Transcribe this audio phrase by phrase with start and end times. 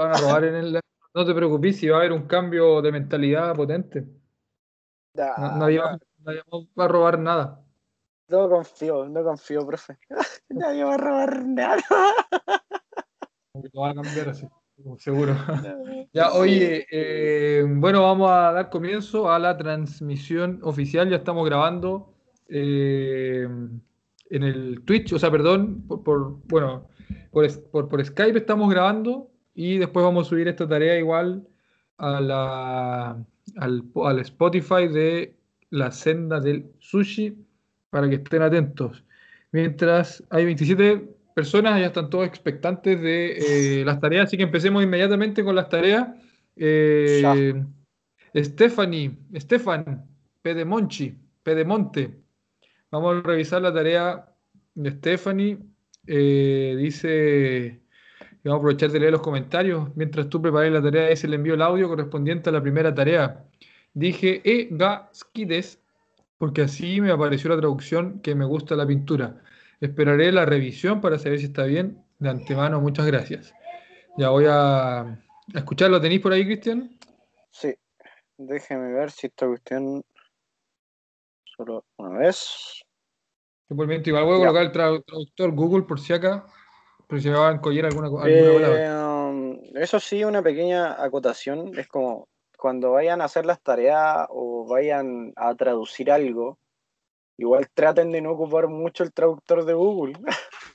[0.00, 0.80] van a robar en el...
[1.14, 4.06] No te preocupes, si va a haber un cambio de mentalidad potente.
[5.14, 7.64] nadie, va, a robar nada.
[8.28, 9.98] No confío, no confío, profe.
[10.48, 11.82] nadie va a robar nada.
[13.72, 14.48] Lo va a cambiar así,
[14.98, 15.34] seguro.
[16.12, 21.10] ya, oye, eh, bueno, vamos a dar comienzo a la transmisión oficial.
[21.10, 22.14] Ya estamos grabando
[22.48, 23.48] eh,
[24.30, 26.88] en el Twitch, o sea, perdón, por, bueno,
[27.32, 29.30] por, por Skype estamos grabando
[29.60, 31.46] y después vamos a subir esta tarea igual
[31.98, 33.24] a la,
[33.56, 35.34] al, Spotify de
[35.68, 37.36] la senda del sushi
[37.90, 39.04] para que estén atentos.
[39.52, 44.82] Mientras hay 27 personas, ya están todos expectantes de eh, las tareas, así que empecemos
[44.82, 46.08] inmediatamente con las tareas.
[46.56, 47.62] Eh,
[48.34, 50.06] Stephanie, Stefan,
[50.40, 52.14] Pedemonchi, Pedemonte.
[52.90, 54.26] Vamos a revisar la tarea
[54.74, 55.58] de Stephanie.
[56.06, 57.82] Eh, dice
[58.48, 59.94] vamos a aprovechar de leer los comentarios.
[59.96, 63.44] Mientras tú preparas la tarea, ese le envío el audio correspondiente a la primera tarea.
[63.92, 65.82] Dije e gaskides
[66.38, 69.42] porque así me apareció la traducción que me gusta la pintura.
[69.80, 72.02] Esperaré la revisión para saber si está bien.
[72.18, 73.52] De antemano, muchas gracias.
[74.16, 75.18] Ya voy a,
[75.54, 76.00] escucharlo.
[76.00, 76.98] ¿Tenéis por ahí, Cristian?
[77.50, 77.74] Sí.
[78.38, 80.02] Déjeme ver si esta cuestión
[81.44, 82.82] solo una vez.
[83.68, 86.46] Igual voy a colocar el traductor Google por si acá
[87.10, 91.76] pero se va a alguna, alguna eh, um, eso sí, una pequeña acotación.
[91.76, 96.58] Es como cuando vayan a hacer las tareas o vayan a traducir algo,
[97.36, 100.14] igual traten de no ocupar mucho el traductor de Google.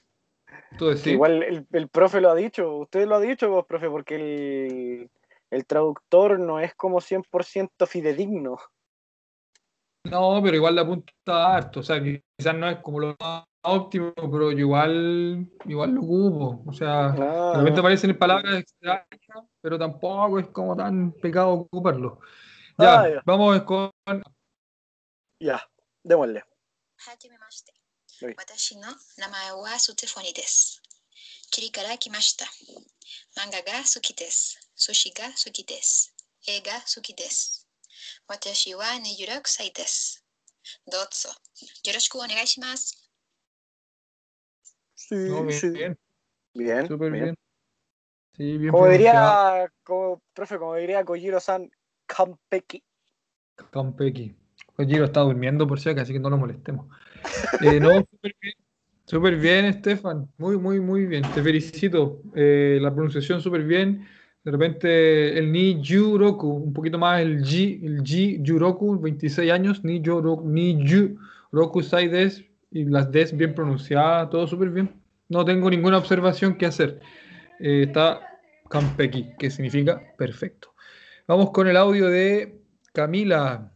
[1.05, 5.09] Igual el, el, profe lo ha dicho, usted lo ha dicho, vos, profe, porque el,
[5.49, 8.57] el traductor no es como 100% fidedigno.
[10.03, 14.12] No, pero igual la apunta harto, o sea, quizás no es como lo más óptimo,
[14.14, 16.62] pero igual, igual lo ocupo.
[16.66, 19.06] O sea, de repente aparecen palabras extrañas,
[19.60, 22.20] pero tampoco es como tan pecado ocuparlo.
[22.78, 23.92] Ya, ah, vamos con.
[25.38, 25.60] Ya,
[26.02, 26.44] démosle.
[28.36, 28.82] 私の
[29.16, 30.82] 名前はステフォニです。
[31.50, 32.44] チリから来ました。
[33.34, 34.58] 漫画が好きです。
[34.76, 36.14] 寿司が好きです。
[36.46, 37.66] 映画好きです。
[38.28, 40.22] 私は26歳です。
[40.86, 41.30] どうぞ
[41.84, 43.03] よろしくお願いします。
[45.07, 45.69] Sí, sí.
[45.69, 45.97] Bien.
[46.55, 46.87] Bien.
[46.87, 47.35] Súper bien.
[48.33, 51.69] Sí, bien como diría, como, profe, como diría Kojiro-san,
[52.07, 52.83] Kampeki.
[53.71, 54.35] Kampeki.
[54.75, 56.87] Kojiro está durmiendo por si acaso, así que no lo molestemos.
[57.61, 58.53] Eh, no, súper bien.
[59.05, 60.27] Súper bien, Estefan.
[60.37, 61.21] Muy, muy, muy bien.
[61.35, 62.23] Te felicito.
[62.33, 64.07] Eh, la pronunciación súper bien.
[64.43, 69.83] De repente el Ni Juroku, un poquito más el G, el G Juroku, 26 años,
[69.83, 70.83] Ni Juroku, Ni
[71.51, 72.43] Juroku Saides,
[72.75, 75.01] y las Ds bien pronunciadas, todo súper bien.
[75.29, 76.99] No tengo ninguna observación que hacer.
[77.57, 78.19] Eh, está
[78.69, 80.73] Kampeki, que significa perfecto.
[81.25, 82.59] Vamos con el audio de
[82.91, 83.71] Camila.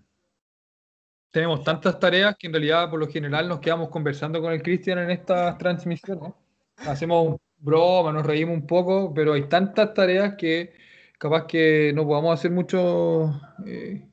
[1.31, 4.99] Tenemos tantas tareas que en realidad por lo general nos quedamos conversando con el Cristian
[4.99, 6.33] en estas transmisiones.
[6.79, 10.73] Hacemos broma, nos reímos un poco, pero hay tantas tareas que
[11.17, 13.31] capaz que no podamos hacer mucho...
[13.65, 14.05] Eh,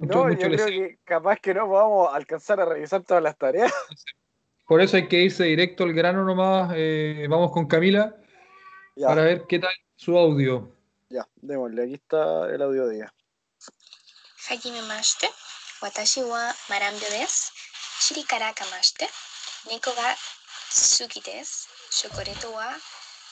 [0.00, 3.72] no, yo creo que capaz que no podamos alcanzar a revisar todas las tareas.
[4.66, 6.72] Por eso hay que irse directo al grano nomás.
[6.74, 8.14] Eh, vamos con Camila
[8.96, 9.08] ya.
[9.08, 10.74] para ver qué tal su audio.
[11.10, 11.82] Ya, démosle.
[11.84, 13.14] Aquí está el audio de ella.
[14.48, 15.28] Hajimemashite.
[15.82, 17.52] Watashi wa Marambio desu.
[18.00, 19.06] Shiri kara kamashite.
[19.70, 20.16] Neko ga
[20.70, 21.68] tsuki desu.
[21.90, 22.74] Chocolate wa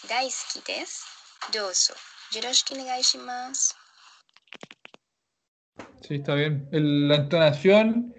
[0.08, 1.06] daisuki desu.
[1.52, 1.94] Dozo.
[2.32, 3.74] Yoroshiku negai shimasu.
[6.02, 6.68] Sí, está bien.
[6.72, 8.14] El, la entonación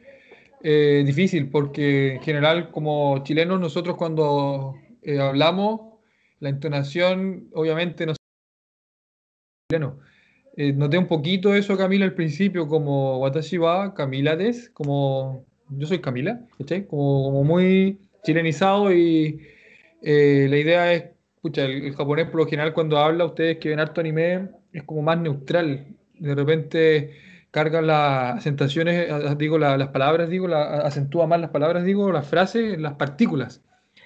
[0.64, 5.94] eh, difícil porque en general como chilenos nosotros cuando eh, hablamos
[6.40, 8.14] la entonación obviamente no
[9.70, 10.00] chileno.
[10.56, 15.88] Eh, noté un poquito eso Camila al principio como Watashi wa Camila des, como yo
[15.88, 16.40] soy Camila,
[16.88, 19.42] Como, como muy chilenizado y
[20.02, 23.80] eh, la idea es, escucha, el, japonés por lo general cuando habla, ustedes que ven
[23.80, 25.88] harto anime, es como más neutral.
[26.20, 27.12] De repente
[27.54, 32.80] carga las asentaciones, digo, las palabras, digo, la, acentúa más las palabras, digo, las frases,
[32.80, 33.62] las partículas.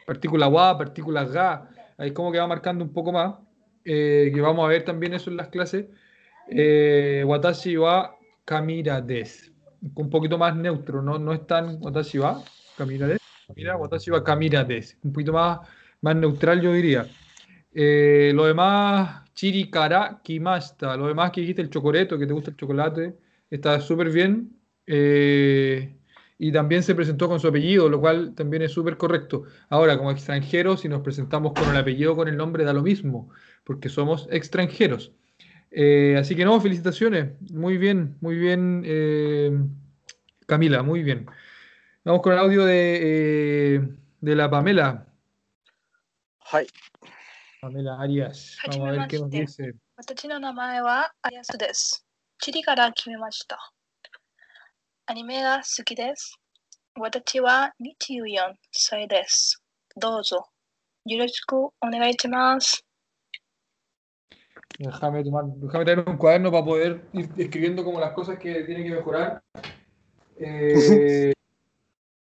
[0.06, 3.36] Partícula wa, partícula ga, ahí como que va marcando un poco más,
[3.86, 5.86] eh, que vamos a ver también eso en las clases.
[6.50, 9.02] Eh, watashi wa kamira
[9.96, 12.44] un poquito más neutro, no, no es tan watashi wa
[12.78, 13.20] kamira des,
[13.56, 15.60] mira, watashi wa kamira des, un poquito más,
[16.02, 17.08] más neutral yo diría.
[17.74, 22.58] Eh, lo demás, chirikara kimasta, lo demás que dijiste, el chocoreto, que te gusta el
[22.58, 24.57] chocolate, está súper bien.
[24.87, 25.97] Eh,
[26.39, 29.45] y también se presentó con su apellido, lo cual también es súper correcto.
[29.69, 33.31] Ahora, como extranjeros, si nos presentamos con el apellido con el nombre, da lo mismo,
[33.63, 35.13] porque somos extranjeros.
[35.71, 37.41] Eh, así que no, felicitaciones.
[37.53, 39.57] Muy bien, muy bien, eh,
[40.47, 41.27] Camila, muy bien.
[42.05, 43.89] Vamos con el audio de, eh,
[44.21, 45.07] de la Pamela.
[46.53, 46.67] Hi.
[47.61, 48.59] Pamela Arias.
[48.67, 49.75] Vamos a ver qué nos dice.
[49.95, 52.05] 私の名前はアリアスです。
[52.40, 53.58] チリから決めました。
[55.08, 56.38] アニメが好きです。
[56.96, 59.62] 私は24歳です。
[59.96, 60.46] どうぞ
[61.06, 62.86] よろしくお願いします。
[64.80, 68.92] Déjame, tomar, déjame traer un cuaderno para poder ir escribiendo como las cosas que tienen que
[68.92, 69.42] mejorar.
[70.40, 71.34] Eh,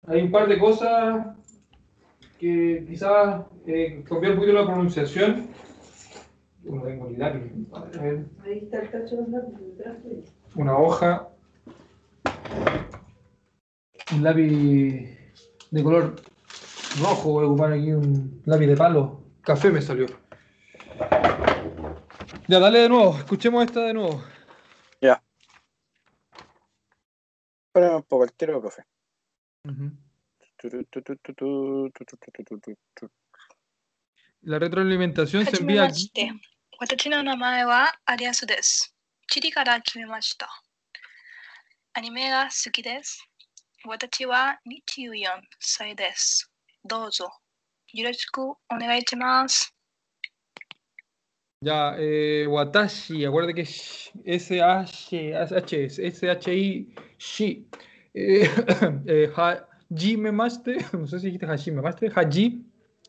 [0.07, 1.35] hay un par de cosas
[2.39, 5.49] que quizás eh, cambiar un poquito la pronunciación.
[6.65, 7.53] no tengo ni lápiz.
[8.43, 11.29] Ahí está el cacho de lápiz, Una hoja,
[14.15, 15.19] un lápiz
[15.71, 16.17] de color
[17.01, 19.21] rojo, voy a ocupar aquí un lápiz de palo.
[19.43, 20.07] Café me salió.
[22.49, 24.23] Ya, dale de nuevo, escuchemos esta de nuevo.
[25.01, 25.23] Ya.
[27.67, 28.85] Espérame un poco, el tiro, profe.
[29.65, 30.05] Uh -huh.
[34.43, 36.11] La retroalimentación se envía aquí.
[36.81, 38.93] 私の名前はアリアスです。
[39.29, 40.49] チリから決めました。
[41.93, 43.25] アニメが好きです。
[43.87, 46.51] 私は24歳です。
[46.85, 47.31] どうぞ
[47.93, 49.73] よろしくお願いします。
[51.63, 55.15] Ya, eh, Watashi, acuérdate que es S-H,
[55.99, 56.89] S-H-I,
[57.19, 57.69] Shi.
[58.15, 58.49] Eh,
[59.07, 62.65] eh, Hajime Maste, no sé si dijiste Hajime Maste, Haji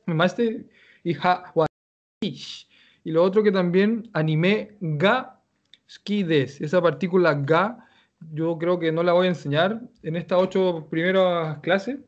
[0.06, 0.68] Maste
[1.04, 2.75] y Ha Watashi.
[3.06, 5.40] Y lo otro que también, anime ga
[5.88, 7.88] skides, esa partícula ga,
[8.34, 12.00] yo creo que no la voy a enseñar en estas ocho primeras clases,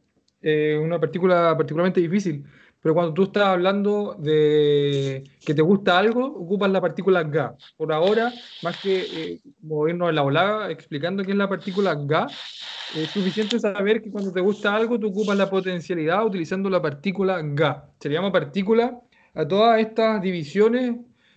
[0.41, 2.43] eh, una partícula particularmente difícil.
[2.81, 7.55] Pero cuando tú estás hablando de que te gusta algo, ocupas la partícula ga.
[7.75, 8.33] Por ahora,
[8.63, 12.25] más que eh, movernos en la volada explicando qué es la partícula ga,
[12.95, 17.39] es suficiente saber que cuando te gusta algo, tú ocupas la potencialidad utilizando la partícula
[17.43, 17.87] ga.
[17.99, 18.99] Se llama partícula
[19.37, 20.95] a todas estas divisiones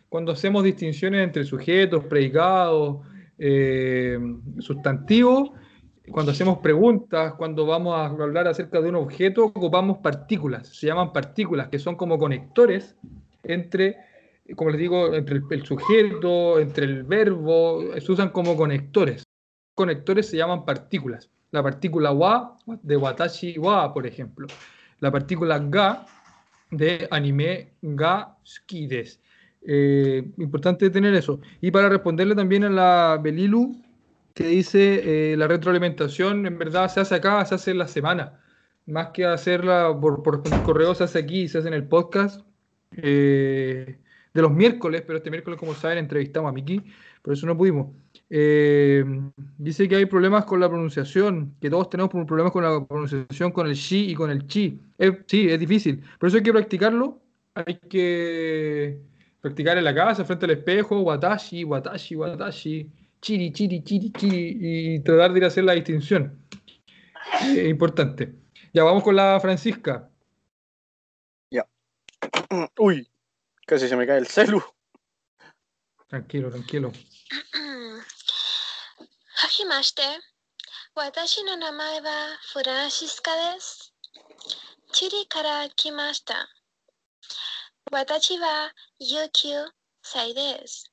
[0.08, 2.98] cuando hacemos distinciones entre sujetos, predicados,
[3.38, 4.18] eh,
[4.58, 5.50] sustantivos
[6.10, 10.68] cuando hacemos preguntas, cuando vamos a hablar acerca de un objeto, ocupamos partículas.
[10.68, 12.96] Se llaman partículas, que son como conectores
[13.44, 13.96] entre,
[14.56, 19.22] como les digo, entre el, sujeto, entre el verbo, se usan como conectores.
[19.74, 21.30] Conectores se llaman partículas.
[21.52, 24.46] La partícula wa de watashi wa, por ejemplo.
[25.00, 26.06] La partícula ga
[26.70, 28.36] de anime ga.
[29.62, 31.40] Eh, importante tener eso.
[31.60, 33.76] Y para responderle también a la Belilu,
[34.34, 38.40] que dice eh, la retroalimentación en verdad se hace acá, se hace en la semana.
[38.86, 42.44] Más que hacerla por, por correo, se hace aquí, se hace en el podcast
[42.96, 43.98] eh,
[44.34, 46.82] de los miércoles, pero este miércoles, como saben, entrevistamos a Miki,
[47.22, 47.88] por eso no pudimos.
[48.32, 49.04] Eh,
[49.58, 53.66] dice que hay problemas con la pronunciación, que todos tenemos problemas con la pronunciación con
[53.66, 54.80] el shi y con el chi.
[54.96, 57.20] Es- sí, es difícil, por eso hay que practicarlo,
[57.54, 59.00] hay que
[59.40, 62.90] practicar en la casa, frente al espejo, watashi, watashi, watashi
[63.20, 66.38] chiri, chiri, chiri, chiri, y tratar de ir a hacer la distinción.
[67.54, 68.32] Eh, importante.
[68.72, 70.08] Ya vamos con la Francisca.
[72.78, 73.06] Uy,
[73.66, 74.62] casi se me cae el celu.
[76.08, 76.90] Tranquilo, tranquilo.
[79.40, 80.02] はじめまして。
[80.94, 82.10] 私の名前は
[82.52, 83.94] フランシスカです。
[84.92, 86.46] チリから来ました。
[87.90, 88.70] 私は
[89.00, 89.70] 19
[90.02, 90.92] 歳です。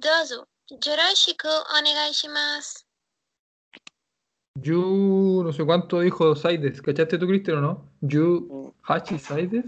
[0.00, 0.36] どうぞ
[0.70, 2.86] よろしくお願いします。
[4.62, 6.80] Yu, no sé cuánto dijo Saides.
[6.80, 7.92] ¿Cachaste tú, Cristian, o no?
[8.00, 9.64] Yu Hachi Saides.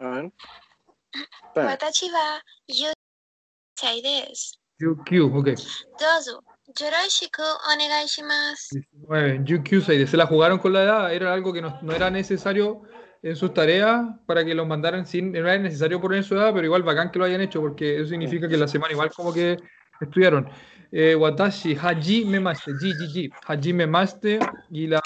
[0.00, 0.32] A ver.
[1.54, 1.66] Espérame.
[1.70, 2.92] 私は19
[3.76, 4.60] 歳です。
[4.80, 5.54] Yu Q, ok.
[5.96, 8.80] ど Yoroshiku onegaishimasu.
[9.08, 9.44] 19.
[9.44, 12.82] Yukyusei, se la jugaron con la edad, era algo que no, no, era necesario
[13.22, 16.64] en sus tareas para que los mandaran sin, no era necesario poner su edad, pero
[16.64, 19.58] igual bacán que lo hayan hecho, porque eso significa que la semana igual como que
[20.00, 20.48] estudiaron.
[20.92, 24.38] Eh, watashi, haji memaste, ji, ji, ji, haji memaste,
[24.70, 25.00] y la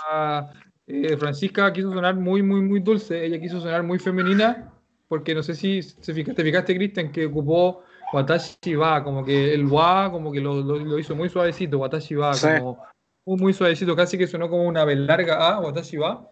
[0.86, 4.72] eh, Francisca quiso sonar muy, muy, muy dulce, ella quiso sonar muy femenina,
[5.08, 7.82] porque no sé si se fijaste, te fijaste, Cristian, que ocupó
[8.14, 12.14] Watashi wa, como que el wa, como que lo, lo- lo hizo muy suavecito, Watashi
[12.16, 12.46] wa, Sí.
[12.46, 12.78] como
[13.26, 16.28] muy, muy suavecito, casi que sonó como una B larga A, Watashi wa.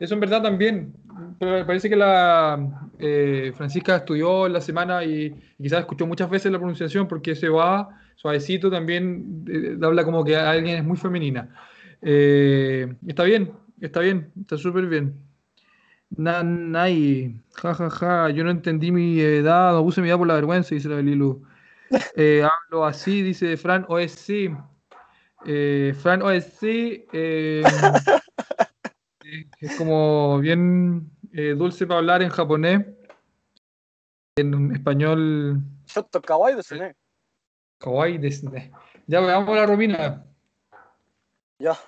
[0.00, 0.94] Eso en verdad también,
[1.38, 6.30] pero parece que la eh, Francisca estudió en la semana y, y quizás escuchó muchas
[6.30, 10.96] veces la pronunciación porque ese va suavecito también eh, habla como que alguien es muy
[10.96, 11.48] femenina.
[12.00, 15.14] Eh, está bien, está bien, está súper bien.
[16.10, 20.34] Nanay, ja, ja, ja, yo no entendí mi edad, no puse mi edad por la
[20.34, 21.42] vergüenza, dice la Belilu.
[22.16, 24.50] Eh, hablo así, dice Fran OSC.
[25.46, 26.62] Eh, Fran OSC
[27.12, 27.62] eh,
[29.60, 32.86] es como bien eh, dulce para hablar en japonés.
[34.36, 35.62] En español.
[35.86, 36.94] Shoto kawaii desne.
[37.78, 38.70] Kawaii desne.
[39.06, 40.24] Ya veamos la Romina.
[41.58, 41.78] Ya.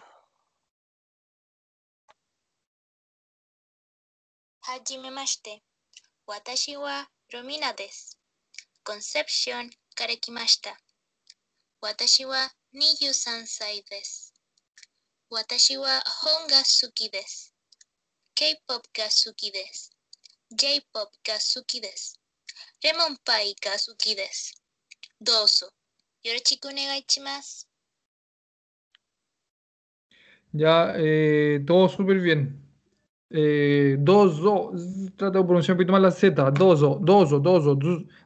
[4.70, 5.62] Hajimemashite.
[6.26, 8.16] Watashi wa Romina des.
[8.84, 10.76] Concepción karekimashita.
[11.82, 14.32] Watashi wa Niyusan sai des.
[15.30, 16.62] Watashi Honga
[17.12, 17.52] des.
[18.34, 19.90] K-pop ga suki des.
[20.50, 21.80] J-pop ga suki.
[22.84, 23.76] Remon pai ga.
[25.20, 25.70] Doso.
[26.22, 27.04] Yoroshiku onegai
[30.52, 32.69] Ya, eh, todo súper bien.
[33.32, 34.72] Eh, dozo,
[35.16, 36.50] trata de pronunciar un poquito más la Z.
[36.50, 37.78] Dozo, dozo, dozo,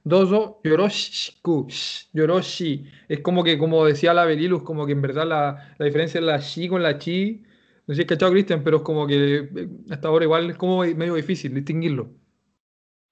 [0.03, 2.87] dozo, yoroshiku, sh, yoroshi.
[3.09, 6.25] Es como que, como decía la Belilus, como que en verdad la, la diferencia es
[6.25, 7.43] la shi con la chi.
[7.87, 10.57] No sé si es cachado, Cristian, pero es como que eh, hasta ahora igual es
[10.57, 12.11] como medio difícil distinguirlo.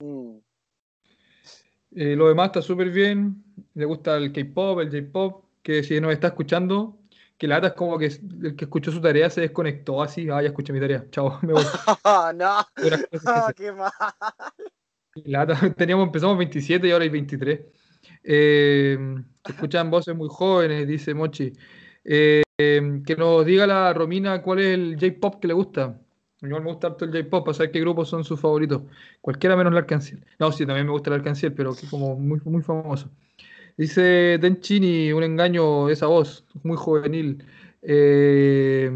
[0.03, 0.43] うん。
[1.95, 3.45] Eh, lo demás está súper bien.
[3.75, 5.45] Le gusta el K-pop, el J-pop.
[5.63, 6.99] Que si nos está escuchando,
[7.43, 10.29] que lata es como que el que escuchó su tarea se desconectó así.
[10.31, 11.05] Ah, ya escuché mi tarea.
[11.11, 11.65] Chao, me voy.
[12.37, 13.55] な Puras cosas que あ、hacer.
[13.57, 13.91] qué mal.
[15.25, 15.75] Lata.
[15.77, 17.61] Teníamos, empezamos 27 y ahora hay 23.
[18.23, 18.97] Eh,
[19.45, 21.53] se escuchan voces muy jóvenes, dice Mochi.
[22.05, 25.83] Eh, eh, que nos diga la Romina cuál es el J-pop que le gusta.
[25.87, 28.83] A mí me gusta harto el J-pop, para saber qué grupos son sus favoritos.
[29.21, 30.25] Cualquiera menos el Arcanciel.
[30.39, 33.11] No, sí, también me gusta el Arcanciel, pero que como muy, muy famoso.
[33.77, 37.45] Dice Denchini, un engaño esa voz, muy juvenil.
[37.83, 38.91] Eh,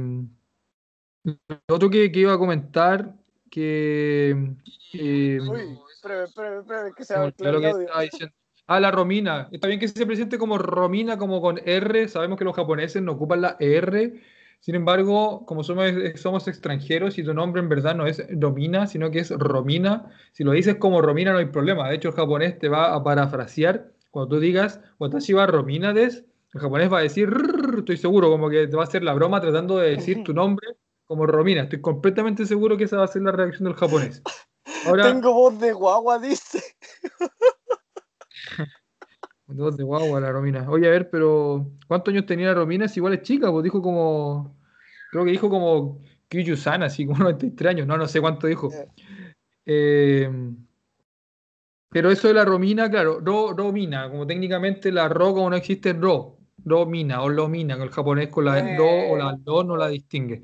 [1.25, 3.15] lo otro que, que iba a comentar,
[3.51, 4.55] que...
[4.95, 8.35] Uy, espérame, espérame, espérame, que se el que estaba diciendo.
[8.69, 9.49] Ah, la Romina.
[9.53, 12.09] Está bien que se presente como Romina, como con R.
[12.09, 14.21] Sabemos que los japoneses no ocupan la R.
[14.59, 19.11] Sin embargo, como somos, somos extranjeros y tu nombre en verdad no es Romina, sino
[19.11, 21.89] que es Romina, si lo dices como Romina no hay problema.
[21.89, 26.25] De hecho, el japonés te va a parafrasear cuando tú digas Watashi wa Romina des.
[26.55, 27.31] El japonés va a decir,
[27.77, 30.69] estoy seguro, como que te va a hacer la broma tratando de decir tu nombre
[31.05, 31.65] como Romina.
[31.65, 34.23] Estoy completamente seguro que esa va a ser la reacción del japonés.
[34.87, 36.63] Ahora, Tengo voz de guagua, dice.
[39.49, 40.67] Dos de guagua la Romina.
[40.71, 42.89] Oye, a ver, pero ¿cuántos años tenía la Romina?
[42.89, 44.57] Si igual es chica, pues dijo como.
[45.11, 47.87] Creo que dijo como Kyuyu-san, así como 93 años.
[47.87, 48.71] No, no sé cuánto dijo.
[49.67, 50.31] Eh,
[51.89, 55.93] pero eso de la Romina, claro, ro, Romina, como técnicamente la ro, como no existe
[55.93, 58.77] ro, Romina o Lomina, que el japonés con la Eh.
[58.77, 60.43] ro o la lo no la distingue.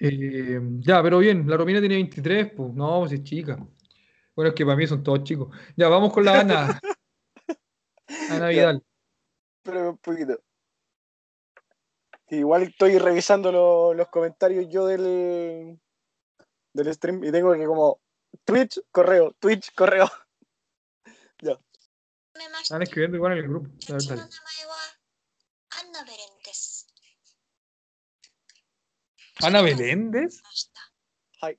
[0.00, 3.56] Eh, ya, pero bien, la Romina tiene 23, pues no, pues es chica.
[4.36, 5.48] Bueno, es que para mí son todos chicos.
[5.76, 6.80] Ya, vamos con la Ana.
[8.30, 8.82] Ana Vidal.
[9.64, 10.38] Espérame un poquito.
[12.30, 15.80] Igual estoy revisando lo- los comentarios yo del,
[16.74, 18.00] del stream y tengo que como
[18.44, 20.10] Twitch, correo, Twitch, correo.
[21.42, 21.58] ya.
[22.62, 23.68] Están escribiendo igual en el grupo.
[23.86, 24.22] Dale, dale.
[29.42, 30.42] Ana Beléndez.
[31.42, 31.58] Hi.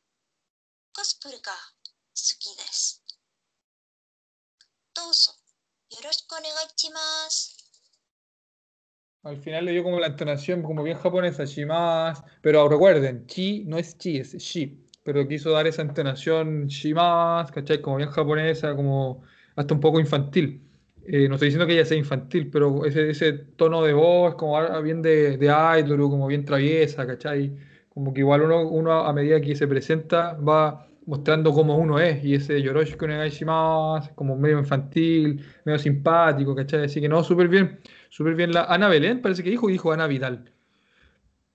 [9.24, 12.22] Al final le dio como la entonación, como bien japonesa, shimas.
[12.42, 14.89] Pero recuerden, chi no es chi, es shi.
[15.12, 17.82] Pero quiso dar esa entonación shimas, ¿cachai?
[17.82, 19.24] Como bien japonesa, como
[19.56, 20.62] hasta un poco infantil.
[21.04, 24.62] Eh, no estoy diciendo que ella sea infantil, pero ese, ese tono de voz, como
[24.84, 27.58] bien de, de idol, como bien traviesa, ¿cachai?
[27.90, 32.24] Como que igual uno, uno a medida que se presenta va mostrando cómo uno es.
[32.24, 36.86] Y ese Yoroshiku Shimasu, como medio infantil, medio simpático, ¿cachai?
[36.86, 37.80] Así que no, súper bien.
[38.10, 40.54] Súper bien la Ana Belén, parece que dijo, dijo Ana Vidal.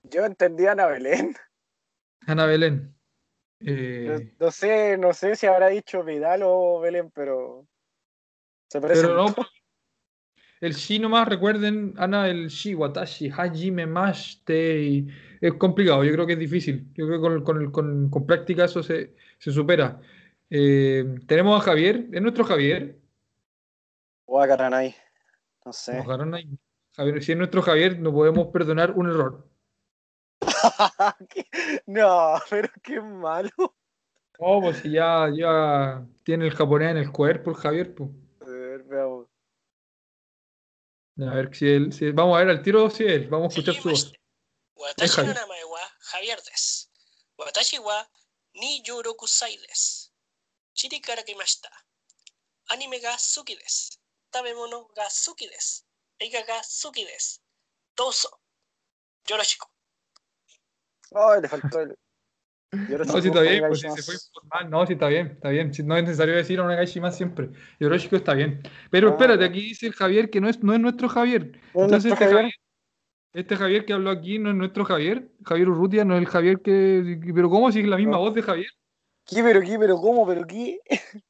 [0.03, 1.37] Yo entendí a Ana Belén.
[2.27, 2.94] Ana Belén.
[3.61, 7.67] No, Eh, no sé, no sé si habrá dicho Vidal o Belén, pero
[8.69, 9.03] se parece.
[9.03, 9.35] pero no.
[10.61, 14.81] El shi nomás, recuerden, Ana, el shi, watashi, hajime mashite.
[14.83, 15.09] y
[15.41, 16.87] Es complicado, yo creo que es difícil.
[16.95, 20.01] Yo creo que con, con, con- con práctica eso se, se supera.
[20.49, 22.97] Eh, tenemos a Javier, ¿es nuestro Javier?
[24.27, 24.95] Guacaranay.
[25.65, 26.03] No sé.
[26.03, 26.59] Y-
[26.97, 29.47] Javier, si es nuestro Javier, no podemos perdonar un error.
[31.87, 33.51] no, pero qué malo.
[34.39, 37.95] No, pues ya, ya tiene el japonés en el cuerpo, Javier.
[37.95, 38.11] Pues.
[38.41, 39.29] A ver, veamos.
[41.19, 43.29] A ver si él, si él, Vamos a ver al tiro si él.
[43.29, 44.13] Vamos a escuchar su pues, voz.
[44.77, 46.91] Watashi no namae wa Javier des.
[47.39, 48.09] Watashi wa
[48.55, 50.13] ni yuro kusai des.
[50.75, 51.71] Chiri kara kimashita.
[52.71, 54.01] Anime ga suki des.
[54.31, 55.85] Tabemono ga suki des.
[56.19, 57.41] Eiga ga suki des.
[57.97, 58.29] Dozo.
[59.29, 59.74] Yoroshiku.
[61.13, 61.95] Ay, le faltó el.
[63.07, 65.71] No, si está bien, pues si se fue informal, no, si está bien, está bien.
[65.85, 67.51] No es necesario decir a Onegai más siempre.
[67.79, 68.63] Yoroshiku está bien.
[68.91, 69.11] Pero Ah.
[69.13, 71.53] espérate, aquí dice el Javier que no es, no es nuestro Javier.
[71.53, 72.37] ¿No es Entonces, nuestro este Javier?
[72.37, 72.55] Javier,
[73.33, 75.29] este Javier que habló aquí no es nuestro Javier.
[75.45, 77.21] Javier Urrutia no es el Javier que.
[77.33, 78.19] Pero ¿cómo si es la misma No.
[78.21, 78.71] voz de Javier?
[79.25, 80.81] ¿Qué, pero qué, pero cómo, pero qué?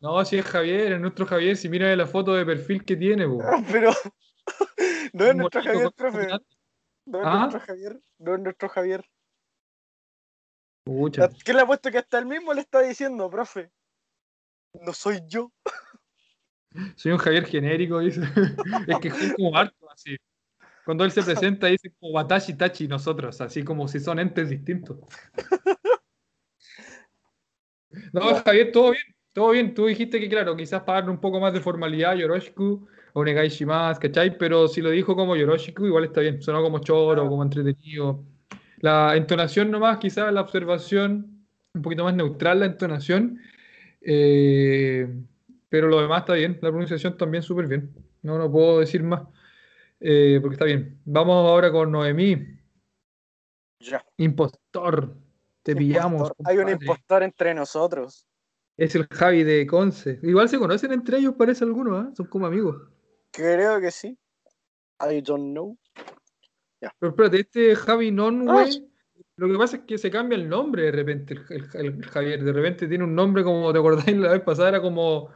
[0.00, 1.56] No, si es Javier, es nuestro Javier.
[1.56, 3.24] Si mira la foto de perfil que tiene.
[3.72, 3.92] Pero.
[5.12, 6.26] No es nuestro Javier, profe.
[7.06, 7.38] No es ¿Ah?
[7.40, 8.00] nuestro Javier.
[8.18, 9.04] No es nuestro Javier.
[10.84, 11.28] Pucha.
[11.44, 13.70] ¿Qué le ha puesto que hasta él mismo le está diciendo, profe?
[14.80, 15.52] No soy yo.
[16.96, 18.20] Soy un Javier genérico, dice.
[18.88, 20.16] es que es como harto, así.
[20.84, 24.98] Cuando él se presenta, dice como Watashi Tachi nosotros, así como si son entes distintos.
[28.12, 29.74] No, Javier, todo bien, todo bien.
[29.74, 33.24] Tú dijiste que, claro, quizás para darle un poco más de formalidad a Yoroshiku o
[33.24, 34.36] Negai Shimasu, ¿cachai?
[34.38, 36.40] Pero si lo dijo como Yoroshiku, igual está bien.
[36.42, 38.24] Sonó como choro, como entretenido.
[38.78, 43.38] La entonación nomás, quizás la observación, un poquito más neutral la entonación.
[44.00, 45.06] Eh,
[45.68, 47.90] pero lo demás está bien, la pronunciación también súper bien.
[48.22, 49.22] No, no puedo decir más,
[50.00, 50.98] eh, porque está bien.
[51.04, 52.58] Vamos ahora con Noemí,
[53.80, 54.04] Ya.
[54.16, 55.14] impostor.
[55.62, 56.32] Te pillamos.
[56.44, 58.26] Hay un impostor entre nosotros.
[58.76, 60.18] Es el Javi de Conce.
[60.22, 62.10] Igual se conocen entre ellos, parece algunos, ¿ah?
[62.16, 62.91] Son como amigos.
[63.32, 64.18] Creo que sí.
[65.00, 65.76] I don't know.
[66.80, 66.94] Yeah.
[66.98, 68.92] Pero espérate, este Javi Nonway, ah,
[69.36, 71.34] lo que pasa es que se cambia el nombre de repente,
[71.74, 72.44] el, Javier.
[72.44, 74.68] De repente tiene un nombre como, ¿te acordáis la vez pasada?
[74.68, 75.30] Era como,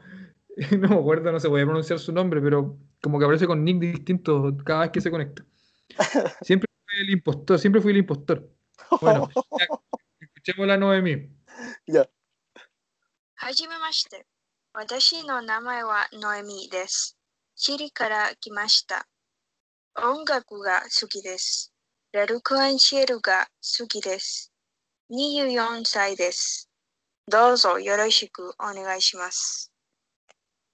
[0.78, 3.78] no me acuerdo, no se podía pronunciar su nombre, pero como que aparece con nick
[3.78, 5.44] distinto cada vez que se conecta.
[6.42, 8.50] Siempre fui el impostor, siempre fui el impostor.
[9.00, 9.28] Bueno,
[10.20, 11.30] escuchemos la 9000.
[11.86, 12.08] Ya.
[13.36, 14.26] Hajime mashite.
[14.74, 17.15] Watashi no Noemi desu.
[17.55, 19.07] チリから来ました。
[19.95, 21.73] 音楽が好きです。
[22.11, 23.47] ラルクアンシェルが
[23.79, 24.51] 好きです。
[25.11, 26.69] 24歳です。
[27.27, 29.71] どうぞよろしくお願いします。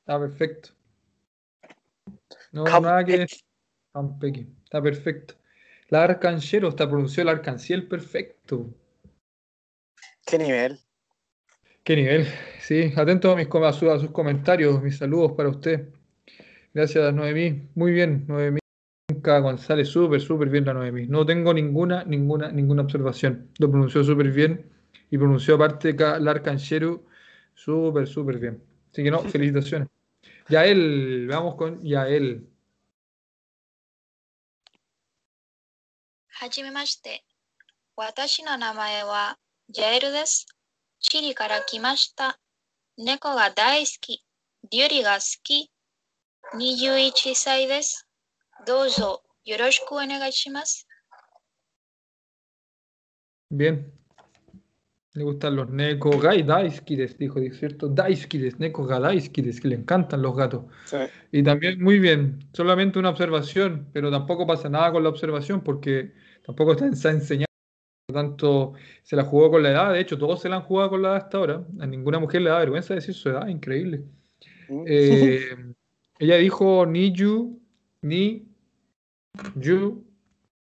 [0.08, 0.72] Está perfecto.
[2.54, 2.82] No, Campech.
[2.82, 3.44] nada que decir.
[3.94, 4.48] Campech.
[4.64, 5.36] Está perfecto.
[5.90, 8.68] La arcanchero, está pronunció el arcanciel perfecto.
[10.26, 10.80] ¿Qué nivel?
[11.84, 12.28] Qué nivel.
[12.62, 15.94] Sí, atento a, mis, com- a, su- a sus comentarios, mis saludos para usted.
[16.75, 17.69] Gracias, Noemí.
[17.75, 18.61] Muy bien, Noemí.
[19.23, 21.07] González, súper, súper bien la Noemí.
[21.07, 23.51] No tengo ninguna, ninguna, ninguna observación.
[23.59, 24.71] Lo pronunció súper bien
[25.11, 27.05] y pronunció aparte Larcanchero
[27.55, 28.63] súper, súper bien.
[28.91, 29.89] Así que no, felicitaciones.
[30.49, 32.49] Yael, vamos con Yael.
[36.41, 37.23] Hajimemashite.
[37.97, 39.37] Watashi no namae wa
[39.69, 40.47] Yael desu.
[40.99, 42.39] Chiri kara kimashita.
[42.99, 44.23] Neko ga daisuki.
[44.71, 45.72] Ryuri ga suki.
[46.55, 48.05] Miyuichi Sai desu.
[49.45, 50.87] Yoroshiku onegaishimasu.
[53.51, 53.93] Bien.
[55.15, 57.89] Le gustan los neko gai daiskides, dijo, ¿cierto?
[57.89, 60.65] Daiskides, neko ga daiskides, que le encantan los gatos.
[60.87, 60.97] Sí.
[61.33, 66.15] Y también, muy bien, solamente una observación, pero tampoco pasa nada con la observación porque
[66.47, 67.47] tampoco está enseñada.
[68.07, 69.93] Por lo tanto, se la jugó con la edad.
[69.93, 71.67] De hecho, todos se la han jugado con la edad hasta ahora.
[71.81, 74.05] A ninguna mujer le da vergüenza decir su edad, increíble.
[74.69, 74.85] Mm.
[74.87, 75.75] Eh,
[76.23, 77.61] ella dijo ni you,
[78.03, 78.47] ni
[79.57, 80.05] you,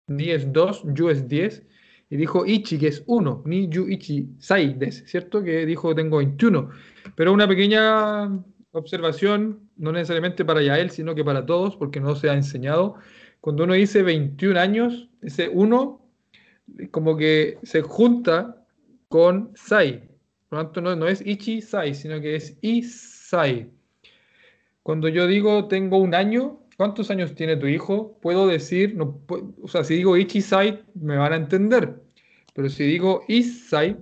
[0.07, 1.67] ni es 2, you es 10.
[2.11, 5.43] Y dijo ichi, que es 1, ni you ichi sai des, ¿cierto?
[5.43, 6.71] Que dijo tengo 21.
[7.17, 8.41] Pero una pequeña
[8.71, 12.95] observación, no necesariamente para Yael, sino que para todos, porque no se ha enseñado.
[13.41, 16.01] Cuando uno dice 21 años, ese 1
[16.93, 18.65] como que se junta
[19.09, 20.09] con sai.
[20.49, 23.73] Por lo tanto, no, no es ichi sai, sino que es isai.
[24.89, 28.19] Cuando yo digo tengo un año, ¿cuántos años tiene tu hijo?
[28.23, 29.21] Puedo decir, no,
[29.61, 32.01] o sea, si digo ichisai, me van a entender.
[32.55, 33.99] Pero si digo isai,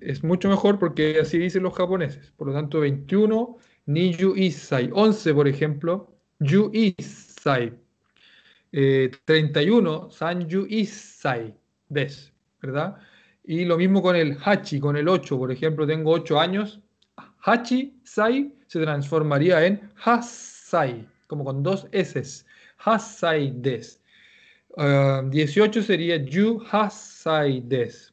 [0.00, 2.32] es mucho mejor porque así dicen los japoneses.
[2.38, 4.88] Por lo tanto, 21, ni yu isai.
[4.90, 7.74] 11, por ejemplo, yu isai.
[8.72, 11.54] Eh, 31, san yu isai
[11.90, 12.96] des, ¿verdad?
[13.44, 16.80] Y lo mismo con el hachi, con el 8, por ejemplo, tengo 8 años.
[17.42, 22.44] Hachi sai se transformaría en hasai, como con dos S.
[22.78, 24.00] Hasai des.
[24.76, 28.12] Ah, 18 sería yu hasai des.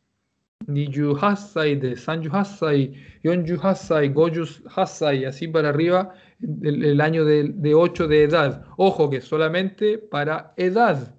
[0.68, 5.70] Ni yu hasai des, san yu hasai, yon yu hasai, go yu hasai, así para
[5.70, 6.16] arriba,
[6.64, 8.66] el, el año de, de 8 de edad.
[8.78, 11.14] Ojo que solamente para edad.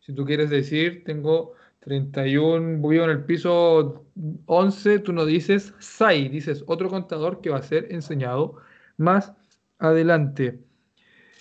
[0.00, 1.52] Si tú quieres decir, tengo
[1.88, 4.04] 31, vivo en el piso
[4.44, 8.56] 11, tú no dices Sai, dices otro contador que va a ser enseñado
[8.98, 9.32] más
[9.78, 10.60] adelante.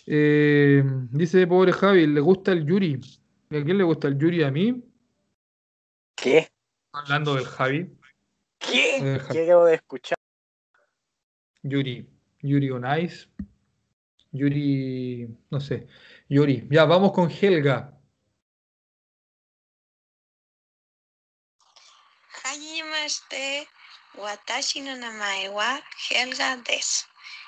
[0.05, 2.97] Eh, dice pobre Javi, ¿le gusta el Yuri?
[3.49, 4.43] ¿A quién le gusta el Yuri?
[4.43, 4.86] ¿A mí?
[6.15, 6.47] ¿Qué?
[6.93, 7.93] Hablando del Javi.
[8.57, 9.15] ¿Qué?
[9.15, 10.17] Eh, ¿Qué acabo de escuchar?
[11.62, 12.07] Yuri.
[12.41, 13.27] Yuri on Ice.
[14.31, 15.27] Yuri.
[15.49, 15.88] No sé.
[16.29, 16.65] Yuri.
[16.71, 17.96] Ya, vamos con Helga.
[23.07, 23.67] kimashite,
[24.17, 27.05] watashi no namae wa Helga desu.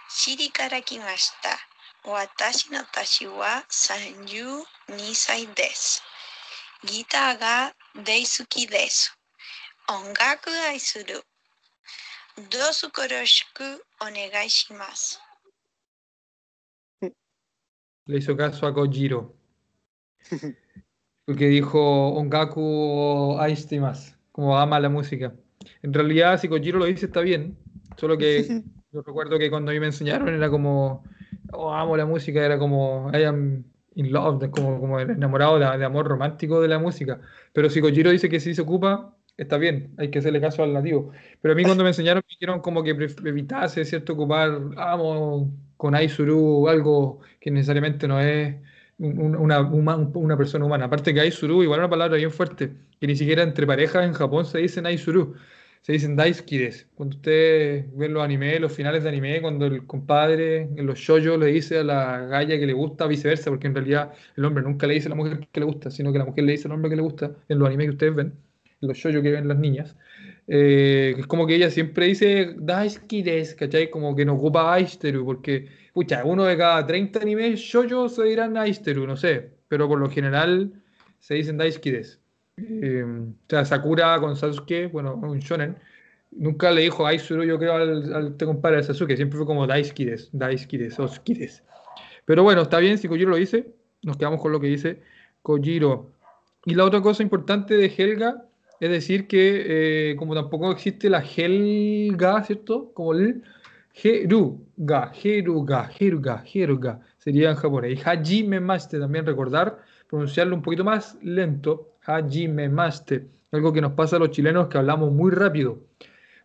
[0.09, 1.57] Shiri karakimashita.
[2.05, 6.01] watashi no tashi wa sanju nisai desu.
[6.85, 9.11] Gita ga deisuki desu.
[9.89, 11.21] Ongaku ai suru.
[12.49, 15.19] Dosu koroshiku onegai shimasu.
[18.07, 19.35] Le hizo caso a Kojiro.
[21.25, 21.77] Porque dijo
[22.15, 25.35] Ongaku Aishtimas, como ama la música.
[25.81, 27.57] En realidad, si Kojiro lo dice, está bien.
[27.97, 28.43] Solo que
[28.91, 31.03] yo recuerdo que cuando a mí me enseñaron era como.
[31.51, 33.11] Oh, amo la música, era como.
[33.13, 33.63] I am
[33.95, 37.19] in love, como, como enamorado de, de amor romántico de la música.
[37.53, 40.73] Pero si Kojiro dice que sí se ocupa, está bien, hay que hacerle caso al
[40.73, 41.11] nativo.
[41.41, 44.13] Pero a mí cuando me enseñaron me dijeron como que evitase, ¿cierto?
[44.13, 48.55] Ocupar, amo con Aizuru algo que necesariamente no es
[48.99, 50.85] un- un- una, huma- una persona humana.
[50.85, 54.45] Aparte que Aizuru igual una palabra bien fuerte, que ni siquiera entre parejas en Japón
[54.45, 55.35] se dicen Aizuru,
[55.81, 56.87] se dicen Daisukides.
[56.95, 61.37] Cuando ustedes ven los animes, los finales de anime, cuando el compadre en los shoujo
[61.37, 64.85] le dice a la galla que le gusta, viceversa, porque en realidad el hombre nunca
[64.87, 66.73] le dice a la mujer que le gusta, sino que la mujer le dice al
[66.73, 68.33] hombre que le gusta, en los animes que ustedes ven,
[68.81, 69.95] en los shoujo que ven las niñas.
[70.47, 73.89] Eh, es como que ella siempre dice Daisukides, ¿cachai?
[73.89, 78.57] Como que no ocupa Aisteru, porque, pucha, uno de cada 30 animes shoujo se dirán
[78.57, 80.73] Aisteru, no sé, pero por lo general
[81.19, 82.19] se dicen Daisukides.
[82.57, 85.77] Eh, o sea, Sakura con Sasuke, bueno, un shonen,
[86.31, 89.65] nunca le dijo Aizuru, yo creo, al, al te compadre de Sasuke, siempre fue como
[89.67, 91.63] Daisukides, Daisukides, Osukides.
[92.25, 93.73] Pero bueno, está bien, si Kojiro lo dice,
[94.03, 95.01] nos quedamos con lo que dice
[95.41, 96.11] Kojiro.
[96.65, 98.45] Y la otra cosa importante de Helga
[98.79, 102.91] es decir que, eh, como tampoco existe la Helga, ¿cierto?
[102.93, 103.43] Como el
[104.03, 107.99] Heruga, Heruga, Heruga, Heruga, sería en japonés.
[107.99, 111.95] Y Hajime Maste, también recordar, pronunciarlo un poquito más lento.
[112.05, 115.79] Hajime Maste, algo que nos pasa a los chilenos que hablamos muy rápido.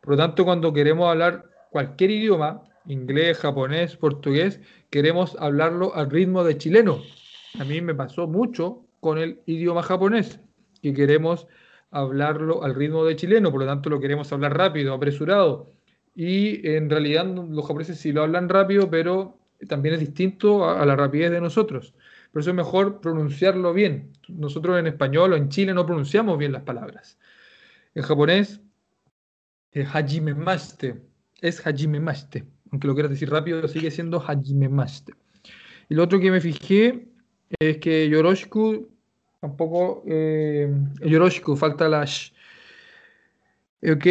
[0.01, 6.45] Por lo tanto, cuando queremos hablar cualquier idioma, inglés, japonés, portugués, queremos hablarlo al ritmo
[6.45, 7.01] de chileno.
[7.59, 10.40] A mí me pasó mucho con el idioma japonés,
[10.83, 11.47] que queremos
[11.90, 15.73] hablarlo al ritmo de chileno, por lo tanto lo queremos hablar rápido, apresurado.
[16.14, 20.96] Y en realidad los japoneses sí lo hablan rápido, pero también es distinto a, la
[20.96, 21.94] rapidez de nosotros.
[22.33, 24.12] Por eso es mejor pronunciarlo bien.
[24.29, 27.18] Nosotros en español o en Chile no pronunciamos bien las palabras.
[27.94, 28.61] En japonés,
[29.72, 31.00] eh, hajime maste
[31.44, 32.44] es hajime maste.
[32.70, 35.12] Aunque lo quieras decir rápido, sigue siendo hajime maste.
[35.90, 37.07] Y lo otro que me fijé
[37.61, 38.88] es que yoroshiku
[39.40, 40.03] tampoco.
[40.07, 40.72] Eh,
[41.05, 42.33] yoroshiku, falta la sh.
[43.87, 44.07] Ok,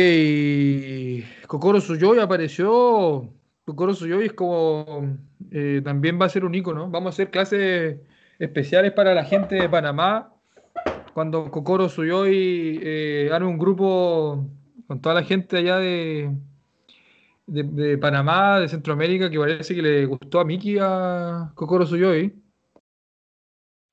[1.47, 3.33] Kokoro Suyoi apareció.
[3.65, 5.17] Kokoro Suyoi es como.
[5.51, 6.89] eh, también va a ser un icono.
[6.91, 7.99] Vamos a hacer clases
[8.38, 10.31] especiales para la gente de Panamá.
[11.13, 14.47] Cuando Kokoro Suyoi eh, un grupo
[14.88, 16.31] con toda la gente allá de,
[17.47, 22.33] de, Panamá, de Centroamérica, que parece que le gustó a Miki a Kokoro Suyoi.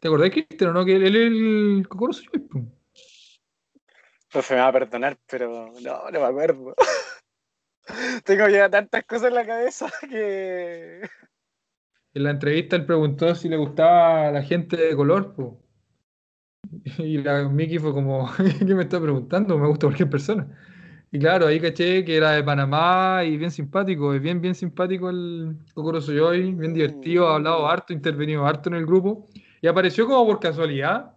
[0.01, 0.85] ¿Te acordás, Cristian, no?
[0.85, 2.80] Que él es el Kokoro Suyoi.
[4.33, 6.75] Profe, me va a perdonar, pero no, no me acuerdo.
[8.25, 11.01] Tengo ya tantas cosas en la cabeza que.
[12.13, 15.61] En la entrevista él preguntó si le gustaba a la gente de color, po.
[16.99, 19.59] Y la Miki fue como, ¿qué me está preguntando?
[19.59, 20.47] Me gusta cualquier persona.
[21.13, 25.11] Y claro, ahí caché que era de Panamá y bien simpático, es bien, bien simpático
[25.11, 29.29] el Kokoro Suyoi, bien divertido, ha hablado harto, intervenido harto en el grupo.
[29.61, 31.17] Y apareció como por casualidad,